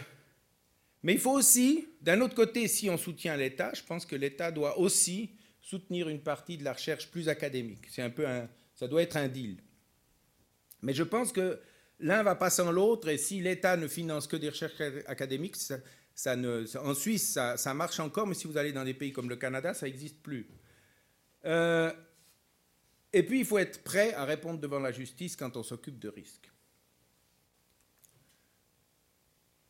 mais 1.03 1.15
il 1.15 1.21
faut 1.21 1.33
aussi, 1.33 1.87
d'un 2.01 2.21
autre 2.21 2.35
côté, 2.35 2.69
si 2.69 2.91
on 2.91 2.97
soutient 2.97 3.37
l'État, 3.37 3.73
je 3.75 3.83
pense 3.83 4.05
que 4.05 4.17
l'État 4.17 4.51
doit 4.51 4.79
aussi 4.79 5.31
soutenir 5.61 6.09
une 6.09 6.21
partie 6.21 6.57
de 6.57 6.65
la 6.65 6.73
recherche 6.73 7.11
plus 7.11 7.29
académique. 7.29 7.87
C'est 7.89 8.03
un 8.03 8.11
peu 8.11 8.27
ça 8.75 8.89
doit 8.89 9.03
être 9.03 9.17
un 9.17 9.29
deal. 9.29 9.59
Mais 10.83 10.95
je 10.95 11.03
pense 11.03 11.33
que 11.33 11.61
l'un 11.99 12.23
va 12.23 12.35
pas 12.35 12.49
sans 12.49 12.73
l'autre, 12.73 13.09
et 13.09 13.19
si 13.19 13.41
l'État 13.41 13.77
ne 13.77 13.87
finance 13.89 14.27
que 14.27 14.37
des 14.37 14.49
recherches 14.49 14.81
académiques, 15.07 15.57
ça, 15.57 15.77
en 16.27 16.95
Suisse, 16.95 17.39
ça, 17.57 17.75
marche 17.75 18.01
encore, 18.01 18.27
mais 18.27 18.35
si 18.35 18.47
vous 18.47 18.57
allez 18.57 18.73
dans 18.73 18.85
des 18.85 18.95
pays 18.95 19.13
comme 19.13 19.29
le 19.29 19.37
Canada, 19.37 19.75
ça 19.75 19.87
n'existe 19.87 20.21
plus. 20.23 20.49
Euh, 21.45 21.93
et 23.13 23.23
puis, 23.23 23.41
il 23.41 23.45
faut 23.45 23.59
être 23.59 23.83
prêt 23.83 24.13
à 24.15 24.25
répondre 24.25 24.61
devant 24.61 24.79
la 24.79 24.93
justice 24.93 25.37
quand 25.37 25.57
on 25.57 25.63
s'occupe 25.63 25.99
de 25.99 26.09
risques. 26.09 26.51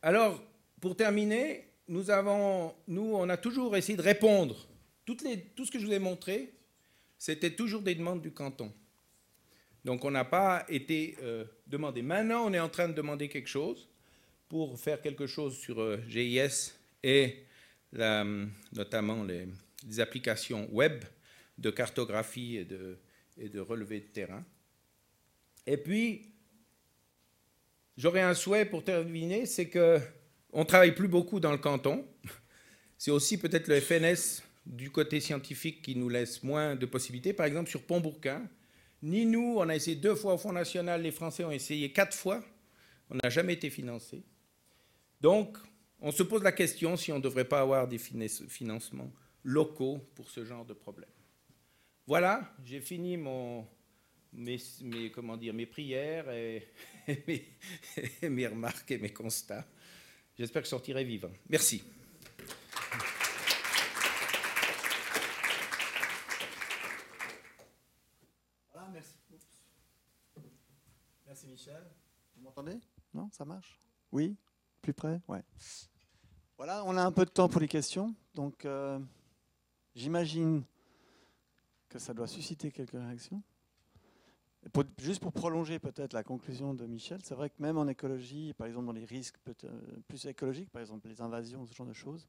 Alors, 0.01 0.41
pour 0.79 0.95
terminer, 0.95 1.69
nous, 1.87 2.09
avons, 2.09 2.75
nous, 2.87 3.13
on 3.15 3.29
a 3.29 3.37
toujours 3.37 3.75
essayé 3.75 3.97
de 3.97 4.01
répondre. 4.01 4.67
Tout 5.05 5.17
ce 5.17 5.71
que 5.71 5.79
je 5.79 5.85
vous 5.85 5.93
ai 5.93 5.99
montré, 5.99 6.53
c'était 7.17 7.51
toujours 7.51 7.81
des 7.81 7.95
demandes 7.95 8.21
du 8.21 8.31
canton. 8.31 8.71
Donc, 9.83 10.05
on 10.05 10.11
n'a 10.11 10.25
pas 10.25 10.65
été 10.69 11.17
euh, 11.21 11.45
demandé. 11.67 12.01
Maintenant, 12.01 12.45
on 12.45 12.53
est 12.53 12.59
en 12.59 12.69
train 12.69 12.87
de 12.87 12.93
demander 12.93 13.29
quelque 13.29 13.49
chose 13.49 13.90
pour 14.51 14.77
faire 14.77 15.01
quelque 15.01 15.27
chose 15.27 15.57
sur 15.57 15.79
euh, 15.79 15.97
GIS 16.09 16.73
et 17.03 17.45
notamment 18.73 19.23
les, 19.23 19.47
applications 19.99 20.67
web 20.73 21.05
de 21.57 21.69
cartographie 21.69 22.57
et 22.57 22.65
de, 22.65 22.97
de 23.37 23.59
relevé 23.61 24.01
de 24.01 24.07
terrain. 24.07 24.43
Et 25.65 25.77
puis, 25.77 26.33
j'aurais 27.95 28.21
un 28.21 28.33
souhait 28.33 28.65
pour 28.65 28.83
terminer, 28.83 29.45
c'est 29.45 29.69
que 29.69 29.99
on 30.51 30.65
travaille 30.65 30.95
plus 30.95 31.07
beaucoup 31.07 31.39
dans 31.39 31.53
le 31.53 31.57
canton. 31.57 32.05
C'est 32.97 33.11
aussi 33.11 33.37
peut-être 33.37 33.69
le 33.69 33.79
FNS 33.79 34.43
du 34.65 34.91
côté 34.91 35.21
scientifique 35.21 35.81
qui 35.81 35.95
nous 35.95 36.09
laisse 36.09 36.43
moins 36.43 36.75
de 36.75 36.85
possibilités. 36.85 37.31
Par 37.31 37.45
exemple, 37.45 37.69
sur 37.69 37.83
Pont-Bourquin, 37.83 38.49
ni 39.01 39.25
nous, 39.25 39.55
on 39.57 39.69
a 39.69 39.75
essayé 39.77 39.95
deux 39.95 40.15
fois 40.15 40.33
au 40.33 40.37
Fonds 40.37 40.51
national, 40.51 41.01
les 41.01 41.11
Français 41.11 41.45
ont 41.45 41.51
essayé 41.51 41.93
quatre 41.93 42.15
fois, 42.15 42.43
on 43.09 43.15
n'a 43.15 43.29
jamais 43.29 43.53
été 43.53 43.69
financé. 43.69 44.23
Donc, 45.21 45.57
on 45.99 46.11
se 46.11 46.23
pose 46.23 46.41
la 46.43 46.51
question 46.51 46.97
si 46.97 47.11
on 47.11 47.17
ne 47.17 47.21
devrait 47.21 47.47
pas 47.47 47.61
avoir 47.61 47.87
des 47.87 47.99
financements 47.99 49.11
locaux 49.43 49.99
pour 50.15 50.29
ce 50.29 50.43
genre 50.43 50.65
de 50.65 50.73
problème. 50.73 51.09
Voilà, 52.07 52.51
j'ai 52.65 52.81
fini 52.81 53.17
mes 55.53 55.65
prières 55.67 56.29
et, 56.31 56.67
mes, 58.29 58.47
remarques 58.47 58.89
et 58.91 58.97
mes 58.97 59.13
constats. 59.13 59.65
J'espère 60.37 60.63
que 60.63 60.65
je 60.65 60.71
sortirai 60.71 61.03
vivant. 61.03 61.31
Merci. 61.49 61.83
Merci 71.27 71.47
Michel. 71.47 71.83
Vous 72.35 72.43
m'entendez? 72.43 72.77
Non, 73.13 73.29
ça 73.31 73.45
marche? 73.45 73.79
Oui? 74.11 74.35
Plus 74.81 74.93
près 74.93 75.21
Ouais. 75.27 75.43
Voilà, 76.57 76.83
on 76.85 76.95
a 76.97 77.03
un 77.03 77.11
peu 77.11 77.25
de 77.25 77.29
temps 77.29 77.49
pour 77.49 77.61
les 77.61 77.67
questions. 77.67 78.13
Donc, 78.35 78.65
euh, 78.65 78.99
j'imagine 79.95 80.63
que 81.89 81.99
ça 81.99 82.13
doit 82.13 82.27
susciter 82.27 82.71
quelques 82.71 82.91
réactions. 82.91 83.41
Juste 84.99 85.21
pour 85.21 85.33
prolonger 85.33 85.79
peut-être 85.79 86.13
la 86.13 86.23
conclusion 86.23 86.75
de 86.75 86.85
Michel, 86.85 87.19
c'est 87.23 87.33
vrai 87.33 87.49
que 87.49 87.55
même 87.59 87.79
en 87.79 87.87
écologie, 87.87 88.53
par 88.53 88.67
exemple 88.67 88.85
dans 88.85 88.91
les 88.91 89.05
risques 89.05 89.37
euh, 89.63 89.69
plus 90.07 90.23
écologiques, 90.27 90.69
par 90.69 90.81
exemple 90.81 91.07
les 91.07 91.19
invasions, 91.19 91.65
ce 91.65 91.73
genre 91.73 91.87
de 91.87 91.93
choses, 91.93 92.27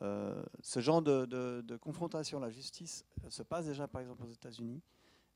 euh, 0.00 0.42
ce 0.62 0.80
genre 0.80 1.02
de, 1.02 1.76
confrontation 1.76 2.38
à 2.38 2.40
la 2.40 2.50
justice 2.50 3.04
se 3.28 3.42
passe 3.42 3.66
déjà 3.66 3.86
par 3.86 4.00
exemple 4.00 4.24
aux 4.24 4.30
États-Unis 4.30 4.80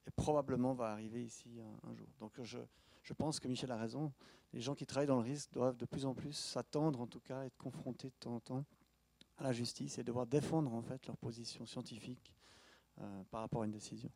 et 0.07 0.11
probablement 0.13 0.73
va 0.73 0.93
arriver 0.93 1.23
ici 1.23 1.61
un, 1.61 1.91
un 1.91 1.95
jour. 1.95 2.09
Donc 2.21 2.33
je, 2.43 2.59
je 3.03 3.13
pense 3.13 3.41
que 3.41 3.49
Michel 3.49 3.71
a 3.71 3.77
raison. 3.77 4.13
Les 4.53 4.61
gens 4.61 4.75
qui 4.75 4.87
travaillent 4.87 5.07
dans 5.07 5.21
le 5.21 5.25
risque 5.25 5.53
doivent 5.53 5.77
de 5.77 5.87
plus 5.87 6.05
en 6.07 6.15
plus 6.15 6.33
s'attendre, 6.33 7.01
en 7.01 7.07
tout 7.07 7.21
cas, 7.21 7.45
être 7.45 7.57
confrontés 7.57 8.09
de 8.09 8.15
temps 8.19 8.35
en 8.35 8.41
temps 8.41 8.65
à 9.39 9.45
la 9.45 9.53
justice 9.53 9.99
et 9.99 10.05
devoir 10.05 10.27
défendre 10.27 10.73
en 10.75 10.83
fait 10.83 11.07
leur 11.07 11.17
position 11.17 11.65
scientifique 11.67 12.35
euh, 13.01 13.23
par 13.31 13.41
rapport 13.41 13.63
à 13.63 13.65
une 13.65 13.73
décision. 13.73 14.11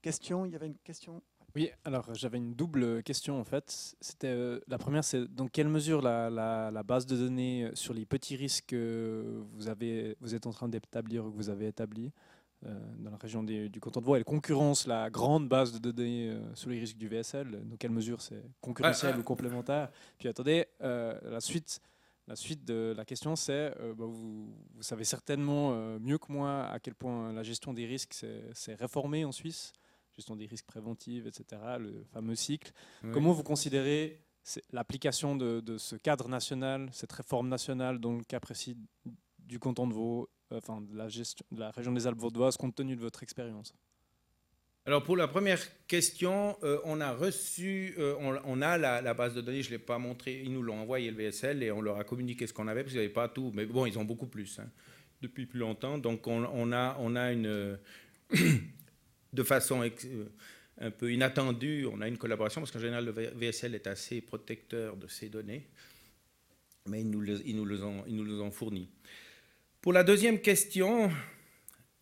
Question, 0.00 0.44
il 0.44 0.52
y 0.52 0.56
avait 0.56 0.66
une 0.66 0.78
question? 0.78 1.22
Oui, 1.54 1.70
alors 1.84 2.12
j'avais 2.14 2.38
une 2.38 2.54
double 2.54 3.02
question 3.02 3.38
en 3.40 3.44
fait. 3.44 3.96
C'était 4.00 4.28
euh, 4.28 4.60
la 4.66 4.76
première, 4.76 5.04
c'est 5.04 5.24
dans 5.32 5.48
quelle 5.48 5.68
mesure 5.68 6.02
la, 6.02 6.82
base 6.82 7.06
de 7.06 7.16
données 7.16 7.70
sur 7.74 7.94
les 7.94 8.04
petits 8.04 8.36
risques 8.36 8.66
que 8.68 9.44
vous 9.52 10.16
vous 10.20 10.34
êtes 10.34 10.46
en 10.46 10.50
train 10.50 10.68
d'établir 10.68 11.24
ou 11.24 11.30
que 11.30 11.36
vous 11.36 11.48
avez 11.48 11.68
établi 11.68 12.12
dans 12.98 13.10
la 13.10 13.16
région 13.16 13.42
des- 13.42 13.68
du 13.68 13.80
canton 13.80 14.00
de 14.00 14.06
Vaud, 14.06 14.16
elle 14.16 14.24
concurrence 14.24 14.86
la 14.86 15.10
grande 15.10 15.48
base 15.48 15.78
de 15.80 15.90
données 15.90 16.30
euh, 16.30 16.54
sur 16.54 16.70
les 16.70 16.78
risques 16.80 16.96
du 16.96 17.08
VSL. 17.08 17.62
Dans 17.68 17.76
quelle 17.76 17.90
mesure 17.90 18.20
c'est 18.20 18.42
concurrentiel 18.60 19.12
Ah, 19.16 19.18
ou 19.18 19.22
complémentaire? 19.22 19.90
Puis 20.18 20.28
attendez, 20.28 20.66
euh, 20.82 21.18
la 21.24 21.40
suite. 21.40 21.80
La 22.26 22.36
suite 22.36 22.64
de 22.64 22.94
la 22.96 23.04
question, 23.04 23.36
c'est, 23.36 23.74
euh, 23.80 23.92
bah, 23.94 24.06
vous, 24.06 24.46
vous 24.74 24.82
savez 24.82 25.04
certainement 25.04 25.72
euh, 25.74 25.98
mieux 25.98 26.16
que 26.16 26.32
moi 26.32 26.64
à 26.68 26.78
quel 26.80 26.94
point 26.94 27.30
la 27.34 27.42
gestion 27.42 27.74
des 27.74 27.84
risques 27.84 28.14
s'est 28.14 28.74
réformée 28.74 29.24
en 29.26 29.32
Suisse 29.32 29.72
gestion 30.16 30.36
des 30.36 30.46
risques 30.46 30.64
préventifs, 30.66 31.26
etc., 31.26 31.60
le 31.80 32.04
fameux 32.12 32.36
cycle. 32.36 32.70
Comment 33.12 33.32
vous 33.32 33.42
considérez 33.42 34.22
l'application 34.72 35.34
de, 35.36 35.60
de 35.60 35.76
ce 35.76 35.96
cadre 35.96 36.28
national, 36.28 36.88
cette 36.92 37.10
réforme 37.12 37.48
nationale 37.48 37.98
dans 37.98 38.12
le 38.16 38.22
cas 38.22 38.38
précis 38.40 38.76
du 39.46 39.58
canton 39.58 39.86
de 39.86 39.94
Vaud, 39.94 40.28
euh, 40.52 40.58
enfin 40.58 40.80
de 40.80 40.96
la, 40.96 41.08
gestion, 41.08 41.44
de 41.50 41.60
la 41.60 41.70
région 41.70 41.92
des 41.92 42.06
Alpes 42.06 42.18
vaudoises, 42.18 42.56
compte 42.56 42.74
tenu 42.74 42.96
de 42.96 43.00
votre 43.00 43.22
expérience 43.22 43.74
Alors 44.86 45.02
pour 45.02 45.16
la 45.16 45.28
première 45.28 45.60
question, 45.86 46.56
euh, 46.62 46.78
on 46.84 47.00
a 47.00 47.12
reçu, 47.12 47.94
euh, 47.98 48.14
on, 48.18 48.62
a 48.62 48.78
la, 48.78 49.14
base 49.14 49.34
de 49.34 49.40
données, 49.40 49.62
je 49.62 49.68
ne 49.68 49.74
l'ai 49.74 49.78
pas 49.78 49.98
montré, 49.98 50.42
ils 50.44 50.52
nous 50.52 50.62
l'ont 50.62 50.78
envoyé 50.78 51.10
le 51.10 51.16
VSL 51.16 51.62
et 51.62 51.70
on 51.70 51.80
leur 51.80 51.98
a 51.98 52.04
communiqué 52.04 52.46
ce 52.46 52.52
qu'on 52.52 52.68
avait 52.68 52.82
parce 52.82 52.92
qu'ils 52.92 53.00
n'avaient 53.00 53.12
pas 53.12 53.28
tout, 53.28 53.52
mais 53.54 53.66
bon, 53.66 53.86
ils 53.86 53.98
ont 53.98 54.04
beaucoup 54.04 54.26
plus 54.26 54.58
hein, 54.58 54.68
depuis 55.22 55.46
plus 55.46 55.60
longtemps. 55.60 55.98
Donc 55.98 56.26
on, 56.26 56.72
a, 56.72 56.96
on 57.00 57.16
a 57.16 57.32
une, 57.32 57.78
de 59.32 59.42
façon 59.42 59.82
un 60.78 60.90
peu 60.90 61.12
inattendue, 61.12 61.86
on 61.90 62.00
a 62.00 62.08
une 62.08 62.18
collaboration 62.18 62.60
parce 62.60 62.70
qu'en 62.70 62.80
général 62.80 63.04
le 63.04 63.12
VSL 63.12 63.74
est 63.74 63.86
assez 63.86 64.20
protecteur 64.20 64.96
de 64.96 65.06
ces 65.06 65.28
données, 65.28 65.68
mais 66.88 67.00
ils 67.00 67.10
nous, 67.10 67.20
le- 67.20 67.84
ont, 67.84 68.04
ils 68.06 68.16
nous 68.16 68.24
les 68.24 68.40
ont 68.40 68.50
fournis. 68.50 68.90
Pour 69.84 69.92
la 69.92 70.02
deuxième 70.02 70.40
question, 70.40 71.10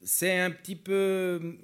c'est 0.00 0.38
un 0.38 0.52
petit 0.52 0.76
peu 0.76 1.58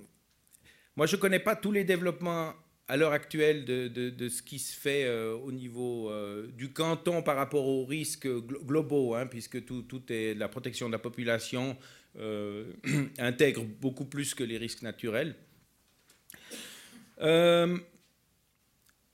moi, 0.97 1.07
je 1.07 1.15
ne 1.15 1.21
connais 1.21 1.39
pas 1.39 1.55
tous 1.55 1.71
les 1.71 1.85
développements 1.85 2.55
à 2.89 2.97
l'heure 2.97 3.13
actuelle 3.13 3.65
de, 3.65 4.29
ce 4.29 4.43
qui 4.43 4.59
se 4.59 4.77
fait 4.77 5.05
euh, 5.05 5.37
au 5.37 5.53
niveau 5.53 6.11
euh, 6.11 6.49
du 6.49 6.73
canton 6.73 7.23
par 7.23 7.37
rapport 7.37 7.69
aux 7.69 7.85
risques 7.85 8.27
glo- 8.27 8.65
globaux, 8.65 9.15
hein, 9.15 9.29
puisque 9.29 9.65
tout, 9.65 9.85
la 10.11 10.49
protection 10.49 10.89
de 10.89 10.93
la 10.93 10.99
population 10.99 11.77
euh, 12.19 12.65
intègre 13.19 13.63
beaucoup 13.63 14.07
plus 14.07 14.35
que 14.35 14.43
les 14.43 14.59
risques 14.59 14.83
naturels. 14.83 15.37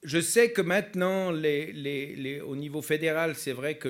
Je 0.04 0.20
sais 0.20 0.52
que 0.52 0.60
maintenant, 0.60 1.32
au 1.32 2.56
niveau 2.56 2.82
fédéral, 2.82 3.34
c'est 3.36 3.52
vrai 3.52 3.78
que 3.78 3.88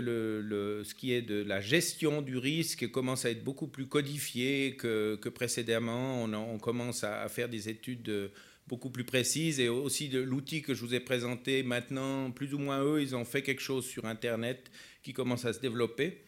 ce 0.84 0.94
qui 0.94 1.12
est 1.12 1.22
de 1.22 1.42
la 1.42 1.60
gestion 1.60 2.22
du 2.22 2.38
risque 2.38 2.88
commence 2.92 3.24
à 3.24 3.30
être 3.30 3.42
beaucoup 3.42 3.66
plus 3.66 3.86
codifié 3.88 4.76
que, 4.76 5.16
précédemment. 5.28 6.22
On, 6.22 6.32
en- 6.32 6.50
on 6.52 6.58
commence 6.58 7.02
à, 7.02 7.22
à 7.22 7.28
faire 7.28 7.48
des 7.48 7.68
études 7.68 8.08
euh, 8.10 8.28
beaucoup 8.68 8.90
plus 8.90 9.02
précises 9.04 9.58
et 9.58 9.68
aussi 9.68 10.08
de 10.08 10.20
l'outil 10.20 10.62
que 10.62 10.72
je 10.72 10.80
vous 10.84 10.94
ai 10.94 11.00
présenté 11.00 11.64
maintenant, 11.64 12.30
plus 12.30 12.54
ou 12.54 12.58
moins 12.58 12.80
eux, 12.84 13.02
ils 13.02 13.16
ont 13.16 13.24
fait 13.24 13.42
quelque 13.42 13.60
chose 13.60 13.84
sur 13.84 14.04
Internet 14.04 14.70
qui 15.02 15.12
commence 15.12 15.44
à 15.44 15.52
se 15.52 15.58
développer. 15.58 16.22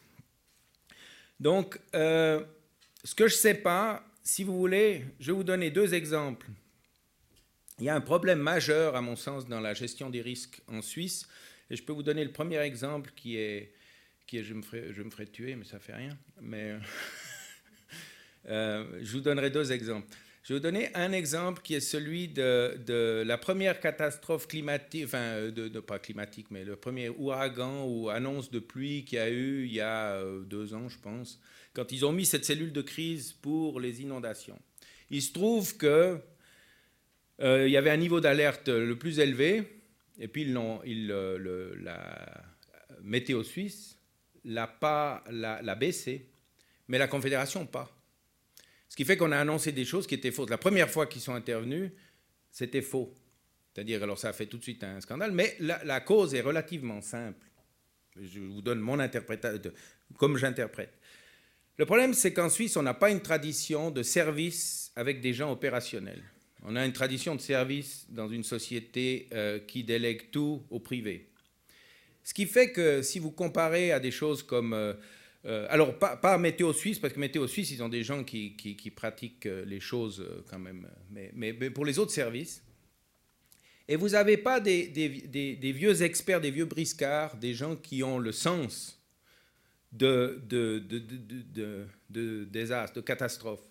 Donc, 1.38 1.78
euh, 1.94 2.42
ce 3.04 3.14
que 3.14 3.28
je 3.28 3.34
ne 3.34 3.38
sais 3.38 3.54
pas, 3.54 4.04
si 4.24 4.42
vous 4.42 4.58
voulez, 4.58 5.04
je 5.20 5.26
vais 5.28 5.32
vous 5.36 5.44
donner 5.44 5.70
deux 5.70 5.94
exemples. 5.94 6.48
Il 7.78 7.84
y 7.84 7.88
a 7.90 7.94
un 7.94 8.00
problème 8.00 8.38
majeur, 8.38 8.96
à 8.96 9.02
mon 9.02 9.16
sens, 9.16 9.46
dans 9.46 9.60
la 9.60 9.74
gestion 9.74 10.08
des 10.08 10.22
risques 10.22 10.62
en 10.66 10.80
Suisse. 10.80 11.26
Et 11.70 11.76
je 11.76 11.82
peux 11.82 11.92
vous 11.92 12.02
donner 12.02 12.24
le 12.24 12.32
premier 12.32 12.58
exemple 12.58 13.10
qui 13.14 13.36
est, 13.36 13.72
qui 14.26 14.38
est 14.38 14.44
je, 14.44 14.54
me 14.54 14.62
ferai, 14.62 14.92
je 14.94 15.02
me 15.02 15.10
ferai 15.10 15.26
tuer, 15.26 15.56
mais 15.56 15.64
ça 15.64 15.78
fait 15.78 15.94
rien. 15.94 16.16
Mais 16.40 16.76
euh, 18.48 18.84
je 19.02 19.12
vous 19.12 19.20
donnerai 19.20 19.50
deux 19.50 19.72
exemples. 19.72 20.06
Je 20.42 20.52
vais 20.54 20.60
vous 20.60 20.62
donner 20.62 20.94
un 20.94 21.10
exemple 21.12 21.60
qui 21.60 21.74
est 21.74 21.80
celui 21.80 22.28
de, 22.28 22.78
de 22.86 23.24
la 23.26 23.36
première 23.36 23.80
catastrophe 23.80 24.46
climatique, 24.46 25.04
enfin, 25.04 25.48
de, 25.50 25.66
de- 25.68 25.80
pas 25.80 25.98
climatique, 25.98 26.46
mais 26.52 26.64
le 26.64 26.76
premier 26.76 27.08
ouragan 27.08 27.84
ou 27.84 28.08
annonce 28.10 28.50
de 28.52 28.60
pluie 28.60 29.04
qu'il 29.04 29.18
y 29.18 29.20
a 29.20 29.28
eu 29.28 29.64
il 29.66 29.72
y 29.72 29.80
a 29.80 30.12
euh, 30.14 30.44
deux 30.44 30.72
ans, 30.72 30.88
je 30.88 30.98
pense, 30.98 31.40
quand 31.74 31.90
ils 31.90 32.06
ont 32.06 32.12
mis 32.12 32.24
cette 32.24 32.44
cellule 32.44 32.72
de 32.72 32.80
crise 32.80 33.32
pour 33.32 33.80
les 33.80 34.02
inondations. 34.02 34.58
Il 35.10 35.20
se 35.20 35.32
trouve 35.32 35.76
que 35.76 35.86
euh, 35.86 36.18
il 37.40 37.68
y 37.70 37.76
avait 37.76 37.90
un 37.90 37.96
niveau 37.96 38.20
d'alerte 38.20 38.68
le 38.68 38.96
plus 38.98 39.18
élevé, 39.18 39.80
et 40.18 40.28
puis 40.28 40.42
ils 40.42 40.58
ils, 40.86 41.10
euh, 41.10 41.36
le- 41.38 41.74
la 41.76 42.44
météo 43.02 43.42
suisse 43.42 43.98
l'a 44.44 44.66
pas 44.66 45.22
l'a, 45.30 45.60
l'a 45.62 45.74
baissé, 45.74 46.30
mais 46.88 46.98
la 46.98 47.08
Confédération 47.08 47.66
pas. 47.66 47.90
Ce 48.88 48.96
qui 48.96 49.04
fait 49.04 49.16
qu'on 49.16 49.32
a 49.32 49.38
annoncé 49.38 49.72
des 49.72 49.84
choses 49.84 50.06
qui 50.06 50.14
étaient 50.14 50.30
fausses. 50.30 50.48
La 50.48 50.58
première 50.58 50.88
fois 50.88 51.06
qu'ils 51.06 51.20
sont 51.20 51.34
intervenus, 51.34 51.90
c'était 52.50 52.80
faux. 52.82 53.12
C'est-à-dire, 53.74 54.02
alors 54.02 54.18
ça 54.18 54.30
a 54.30 54.32
fait 54.32 54.46
tout 54.46 54.56
de 54.56 54.62
suite 54.62 54.82
un 54.84 55.00
scandale, 55.02 55.32
mais 55.32 55.54
la, 55.60 55.84
la 55.84 56.00
cause 56.00 56.34
est 56.34 56.40
relativement 56.40 57.02
simple. 57.02 57.44
Je 58.18 58.40
vous 58.40 58.62
donne 58.62 58.78
mon 58.80 58.98
interprétation, 58.98 59.70
comme 60.16 60.38
j'interprète. 60.38 60.94
Le 61.76 61.84
problème, 61.84 62.14
c'est 62.14 62.32
qu'en 62.32 62.48
Suisse, 62.48 62.78
on 62.78 62.82
n'a 62.82 62.94
pas 62.94 63.10
une 63.10 63.20
tradition 63.20 63.90
de 63.90 64.02
service 64.02 64.90
avec 64.96 65.20
des 65.20 65.34
gens 65.34 65.52
opérationnels. 65.52 66.22
On 66.68 66.74
a 66.74 66.84
une 66.84 66.92
tradition 66.92 67.36
de 67.36 67.40
service 67.40 68.06
dans 68.08 68.28
une 68.28 68.42
société 68.42 69.28
euh, 69.32 69.60
qui 69.60 69.84
délègue 69.84 70.32
tout 70.32 70.64
au 70.68 70.80
privé. 70.80 71.28
Ce 72.24 72.34
qui 72.34 72.44
fait 72.44 72.72
que 72.72 73.02
si 73.02 73.20
vous 73.20 73.30
comparez 73.30 73.92
à 73.92 74.00
des 74.00 74.10
choses 74.10 74.42
comme... 74.42 74.72
euh, 74.72 74.94
euh, 75.44 75.68
alors, 75.70 75.96
pas, 75.96 76.16
pas 76.16 76.36
Météo 76.38 76.72
Suisse, 76.72 76.98
parce 76.98 77.12
que 77.12 77.20
Météo 77.20 77.46
Suisse, 77.46 77.70
ils 77.70 77.84
ont 77.84 77.88
des 77.88 78.02
gens 78.02 78.24
qui, 78.24 78.92
pratiquent 78.96 79.48
les 79.64 79.78
choses 79.78 80.26
quand 80.50 80.58
même. 80.58 80.88
Mais, 81.34 81.52
pour 81.70 81.84
les 81.84 82.00
autres 82.00 82.10
services, 82.10 82.64
et 83.86 83.94
vous 83.94 84.08
n'avez 84.08 84.36
pas 84.36 84.58
des, 84.58 84.88
vieux 85.72 86.02
experts, 86.02 86.40
des 86.40 86.50
vieux 86.50 86.64
briscards, 86.64 87.36
des 87.36 87.54
gens 87.54 87.76
qui 87.76 88.02
ont 88.02 88.18
le 88.18 88.32
sens 88.32 89.00
de, 89.92 90.42
de, 90.48 90.80
de, 90.80 91.86
de, 92.10 93.00
catastrophes. 93.02 93.62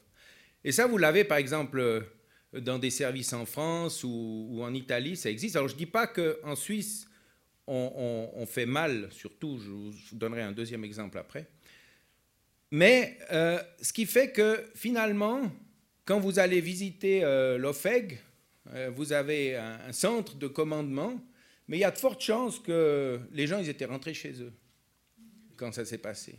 Et 0.63 0.71
ça, 0.71 0.87
vous 0.87 0.97
l'avez 0.97 1.25
par 1.25 1.39
exemple 1.39 2.05
dans 2.61 2.79
des 2.79 2.89
services 2.89 3.33
en 3.33 3.45
France 3.45 4.03
ou, 4.03 4.59
en 4.61 4.73
Italie, 4.73 5.15
ça 5.15 5.29
existe. 5.29 5.55
Alors 5.55 5.67
je 5.67 5.73
ne 5.73 5.79
dis 5.79 5.85
pas 5.85 6.07
qu'en 6.07 6.55
Suisse, 6.55 7.07
on, 7.67 8.45
fait 8.47 8.65
mal, 8.65 9.09
surtout, 9.11 9.59
je 9.59 9.69
vous, 9.69 9.93
donnerai 10.13 10.41
un 10.41 10.51
deuxième 10.51 10.83
exemple 10.83 11.17
après. 11.17 11.47
Mais 12.71 13.17
euh, 13.31 13.61
ce 13.81 13.93
qui 13.93 14.05
fait 14.05 14.31
que 14.31 14.65
finalement, 14.75 15.41
quand 16.03 16.19
vous 16.19 16.39
allez 16.39 16.61
visiter 16.61 17.23
euh, 17.23 17.57
l'OFEG, 17.57 18.19
euh, 18.73 18.91
vous 18.95 19.13
avez 19.13 19.55
un, 19.55 19.91
centre 19.91 20.35
de 20.35 20.47
commandement, 20.47 21.19
mais 21.67 21.77
il 21.77 21.81
y 21.81 21.85
a 21.85 21.91
de 21.91 21.97
fortes 21.97 22.21
chances 22.21 22.59
que 22.59 23.19
les 23.31 23.47
gens 23.47 23.59
ils 23.59 23.69
étaient 23.69 23.85
rentrés 23.85 24.13
chez 24.13 24.41
eux 24.41 24.53
quand 25.55 25.71
ça 25.71 25.85
s'est 25.85 25.99
passé. 25.99 26.35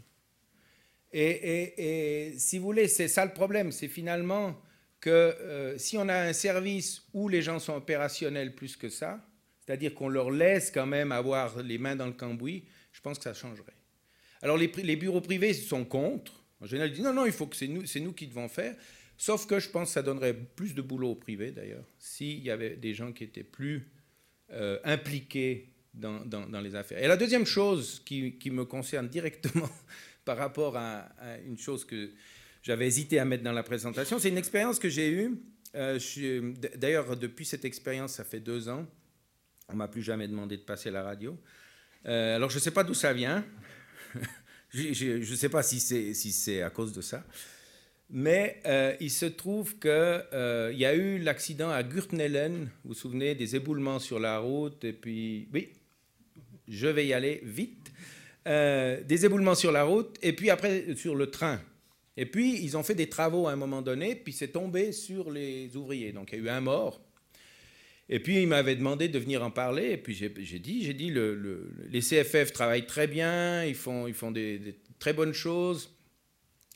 Et 1.13 2.35
si 2.37 2.59
vous 2.59 2.65
voulez, 2.65 2.89
c'est 2.89 3.09
ça 3.09 3.25
le 3.25 3.33
problème, 3.33 3.73
c'est 3.73 3.89
finalement 3.89 4.61
que 5.07 5.11
euh, 5.11 5.79
si 5.79 5.97
on 5.97 6.09
a 6.09 6.17
un 6.17 6.33
service 6.33 7.07
où 7.13 7.29
les 7.29 7.41
gens 7.41 7.61
sont 7.61 7.75
opérationnels 7.75 8.57
plus 8.57 8.75
que 8.75 8.89
ça, 8.89 9.25
c'est-à-dire 9.61 9.95
qu'on 9.95 10.09
leur 10.09 10.33
laisse 10.33 10.73
quand 10.73 10.87
même 10.87 11.13
avoir 11.13 11.63
les 11.63 11.79
mains 11.79 11.95
dans 11.95 12.07
le 12.07 12.13
cambouis, 12.13 12.65
je 12.91 13.01
pense 13.01 13.19
que 13.19 13.23
ça 13.23 13.33
changerait. 13.33 13.77
Alors 14.43 14.57
les, 14.57 14.97
bureaux 14.97 15.21
privés 15.21 15.55
sont 15.55 15.85
contre. 15.85 16.33
En 16.61 16.67
général, 16.67 16.91
ils 16.91 16.95
disent 16.95 17.05
non, 17.05 17.13
non, 17.13 17.25
il 17.25 17.31
faut 17.31 17.47
que 17.47 17.55
c'est 17.55 17.69
nous, 17.69 17.87
c'est 17.87 18.01
nous 18.01 18.13
qui 18.15 18.27
devons 18.27 18.49
faire. 18.49 18.75
Sauf 19.17 19.47
que 19.47 19.61
je 19.61 19.71
pense 19.71 19.91
que 19.91 19.95
ça 19.95 20.03
donnerait 20.03 20.35
plus 20.35 20.75
de 20.75 20.83
boulot 20.83 21.11
au 21.11 21.15
privé, 21.15 21.53
d'ailleurs, 21.53 21.85
s'il 22.01 22.41
y 22.41 22.51
avait 22.51 22.75
des 22.75 22.93
gens 22.93 23.13
qui 23.13 23.23
étaient 23.23 23.45
plus 23.45 23.89
euh, 24.51 24.81
impliqués 24.83 25.73
dans, 25.95 26.61
les 26.61 26.75
affaires. 26.75 27.01
Et 27.01 27.07
la 27.07 27.17
deuxième 27.17 27.47
chose 27.47 28.03
qui 28.05 28.51
me 28.51 28.65
concerne 28.65 29.07
directement 29.07 29.71
par 30.25 30.37
rapport 30.37 30.77
à, 30.77 31.09
une 31.47 31.57
chose 31.59 31.85
que 31.85 32.11
j'avais 32.67 32.89
hésité 32.89 33.21
à 33.21 33.25
mettre 33.25 33.45
dans 33.45 33.53
la 33.53 33.63
présentation, 33.63 34.19
c'est 34.19 34.29
une 34.29 34.39
expérience 34.39 34.81
que 34.81 34.89
j'ai 34.89 35.09
eue. 35.09 35.39
Euh, 35.77 36.01
d'ailleurs, 36.75 37.17
depuis 37.17 37.45
cette 37.45 37.65
expérience, 37.65 38.15
ça 38.15 38.25
fait 38.25 38.41
deux 38.41 38.69
ans, 38.69 38.85
on 39.69 39.77
m'a 39.77 39.87
plus 39.87 40.03
jamais 40.03 40.27
demandé 40.27 40.57
de 40.57 40.63
passer 40.63 40.89
à 40.89 40.93
la 40.93 41.05
radio. 41.05 41.39
Euh, 42.07 42.35
alors, 42.35 42.51
je 42.51 42.57
ne 42.57 42.61
sais 42.61 42.73
pas 42.73 42.83
d'où 42.83 42.93
ça 42.93 43.13
vient. 43.13 43.45
je 44.75 45.19
ne 45.19 45.37
sais 45.37 45.49
pas 45.49 45.63
si 45.63 45.79
c'est 45.79 46.63
à 46.63 46.71
cause 46.71 46.93
de 46.93 47.03
ça. 47.03 47.25
Mais 48.11 48.61
euh, 48.67 48.97
il 48.99 49.13
se 49.13 49.27
trouve 49.27 49.79
qu'il 49.79 49.91
euh, 49.93 50.73
y 50.75 50.87
a 50.87 50.95
eu 50.97 51.19
l'accident 51.19 51.71
à 51.71 51.85
Gürtnellen, 51.85 52.69
vous 52.83 52.89
vous 52.89 52.95
souvenez, 52.95 53.37
des 53.37 53.55
éboulements 53.55 54.01
sur 54.01 54.19
la 54.19 54.41
route, 54.41 54.83
et 54.83 54.93
puis, 54.93 55.49
oui, 55.55 55.73
je 56.67 56.89
vais 56.89 57.07
y 57.07 57.13
aller 57.13 57.43
vite, 57.45 57.93
des 58.45 59.25
éboulements 59.25 59.55
sur 59.55 59.71
la 59.71 59.85
route, 59.85 60.17
et 60.21 60.33
puis 60.33 60.51
après 60.51 60.97
sur 60.97 61.15
le 61.15 61.31
train. 61.31 61.61
Et 62.17 62.27
puis, 62.27 62.63
ils 62.63 62.77
ont 62.77 62.83
fait 62.83 62.95
des 62.95 63.09
travaux 63.09 63.47
à 63.47 63.53
un 63.53 63.57
moment 63.57 63.83
donné, 63.83 64.15
puis 64.15 64.33
c'est 64.33 64.49
tombé 64.49 64.93
sur 64.93 65.31
les 65.31 65.77
ouvriers. 65.77 66.13
Donc, 66.13 66.31
il 66.33 66.39
y 66.39 66.43
a 66.43 66.45
eu 66.45 66.49
un 66.49 66.61
mort. 66.61 67.01
Et 68.09 68.21
puis, 68.21 68.41
il 68.43 68.49
m'avait 68.49 68.77
demandé 68.77 69.09
de 69.09 69.19
venir 69.19 69.43
en 69.43 69.51
parler, 69.51 69.91
et 69.91 69.97
puis 69.97 70.15
j'ai 70.15 70.59
dit, 70.59 70.85
j'ai 70.85 70.95
dit, 70.95 71.11
le, 71.11 71.71
les 71.91 72.01
CFF 72.01 72.53
travaillent 72.53 72.87
très 72.87 73.07
bien, 73.07 73.65
ils 73.65 73.75
font, 73.75 74.07
ils 74.07 74.15
font 74.15 74.31
des 74.31 74.77
très 74.99 75.13
bonnes 75.13 75.35
choses 75.35 75.91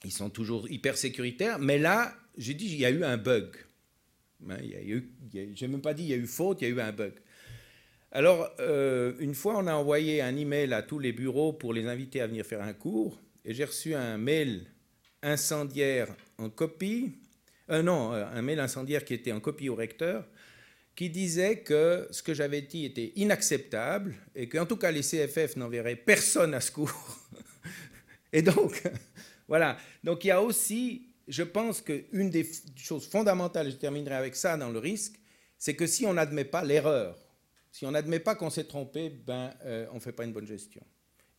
ils 0.04 0.12
sont 0.12 0.30
toujours 0.30 0.70
hyper 0.70 0.96
sécuritaires. 0.96 1.58
Mais 1.58 1.78
là, 1.78 2.14
j'ai 2.36 2.54
dit, 2.54 2.66
il 2.66 2.78
y 2.78 2.84
a 2.84 2.90
eu 2.90 3.04
un 3.04 3.16
bug. 3.16 3.48
Hein, 4.48 4.56
je 5.32 5.64
n'ai 5.64 5.68
même 5.68 5.82
pas 5.82 5.94
dit 5.94 6.04
il 6.04 6.08
y 6.08 6.14
a 6.14 6.16
eu 6.16 6.26
faute, 6.26 6.62
il 6.62 6.68
y 6.68 6.70
a 6.70 6.74
eu 6.74 6.80
un 6.80 6.92
bug. 6.92 7.12
Alors, 8.12 8.50
euh, 8.58 9.12
une 9.20 9.34
fois, 9.34 9.58
on 9.58 9.66
a 9.66 9.74
envoyé 9.74 10.20
un 10.22 10.36
email 10.36 10.72
à 10.72 10.82
tous 10.82 10.98
les 10.98 11.12
bureaux 11.12 11.52
pour 11.52 11.72
les 11.72 11.86
inviter 11.86 12.20
à 12.20 12.26
venir 12.26 12.44
faire 12.44 12.62
un 12.62 12.72
cours. 12.72 13.20
Et 13.44 13.54
j'ai 13.54 13.64
reçu 13.64 13.94
un 13.94 14.18
mail 14.18 14.66
incendiaire 15.22 16.08
en 16.38 16.50
copie. 16.50 17.12
Euh, 17.70 17.82
non, 17.82 18.12
euh, 18.12 18.24
un 18.26 18.42
mail 18.42 18.60
incendiaire 18.60 19.04
qui 19.04 19.14
était 19.14 19.32
en 19.32 19.40
copie 19.40 19.68
au 19.68 19.74
recteur, 19.74 20.26
qui 20.96 21.10
disait 21.10 21.60
que 21.60 22.08
ce 22.10 22.22
que 22.22 22.34
j'avais 22.34 22.62
dit 22.62 22.84
était 22.84 23.12
inacceptable 23.16 24.14
et 24.34 24.48
qu'en 24.48 24.66
tout 24.66 24.76
cas 24.76 24.90
les 24.90 25.02
CFF 25.02 25.56
n'enverraient 25.56 25.96
personne 25.96 26.54
à 26.54 26.60
ce 26.60 26.72
cours. 26.72 27.18
et 28.32 28.42
donc, 28.42 28.82
voilà. 29.48 29.78
Donc 30.02 30.24
il 30.24 30.28
y 30.28 30.32
a 30.32 30.42
aussi, 30.42 31.08
je 31.28 31.42
pense 31.42 31.80
qu'une 31.80 32.30
des 32.30 32.48
choses 32.76 33.08
fondamentales, 33.08 33.70
je 33.70 33.76
terminerai 33.76 34.14
avec 34.14 34.36
ça 34.36 34.56
dans 34.56 34.70
le 34.70 34.78
risque, 34.78 35.20
c'est 35.58 35.76
que 35.76 35.86
si 35.86 36.06
on 36.06 36.14
n'admet 36.14 36.44
pas 36.44 36.64
l'erreur, 36.64 37.16
si 37.70 37.86
on 37.86 37.92
n'admet 37.92 38.18
pas 38.18 38.34
qu'on 38.34 38.50
s'est 38.50 38.64
trompé, 38.64 39.10
ben, 39.10 39.54
euh, 39.64 39.86
on 39.92 39.96
ne 39.96 40.00
fait 40.00 40.12
pas 40.12 40.24
une 40.24 40.32
bonne 40.32 40.46
gestion. 40.46 40.82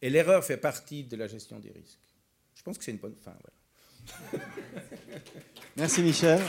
Et 0.02 0.10
l'erreur 0.10 0.44
fait 0.44 0.58
partie 0.58 1.04
de 1.04 1.16
la 1.16 1.28
gestion 1.28 1.60
des 1.60 1.72
risques. 1.72 2.00
Je 2.56 2.64
pense 2.64 2.78
que 2.78 2.84
c'est 2.84 2.92
une 2.92 2.98
bonne 2.98 3.16
fin. 3.16 3.36
Merci 5.78 6.02
Michel. 6.02 6.40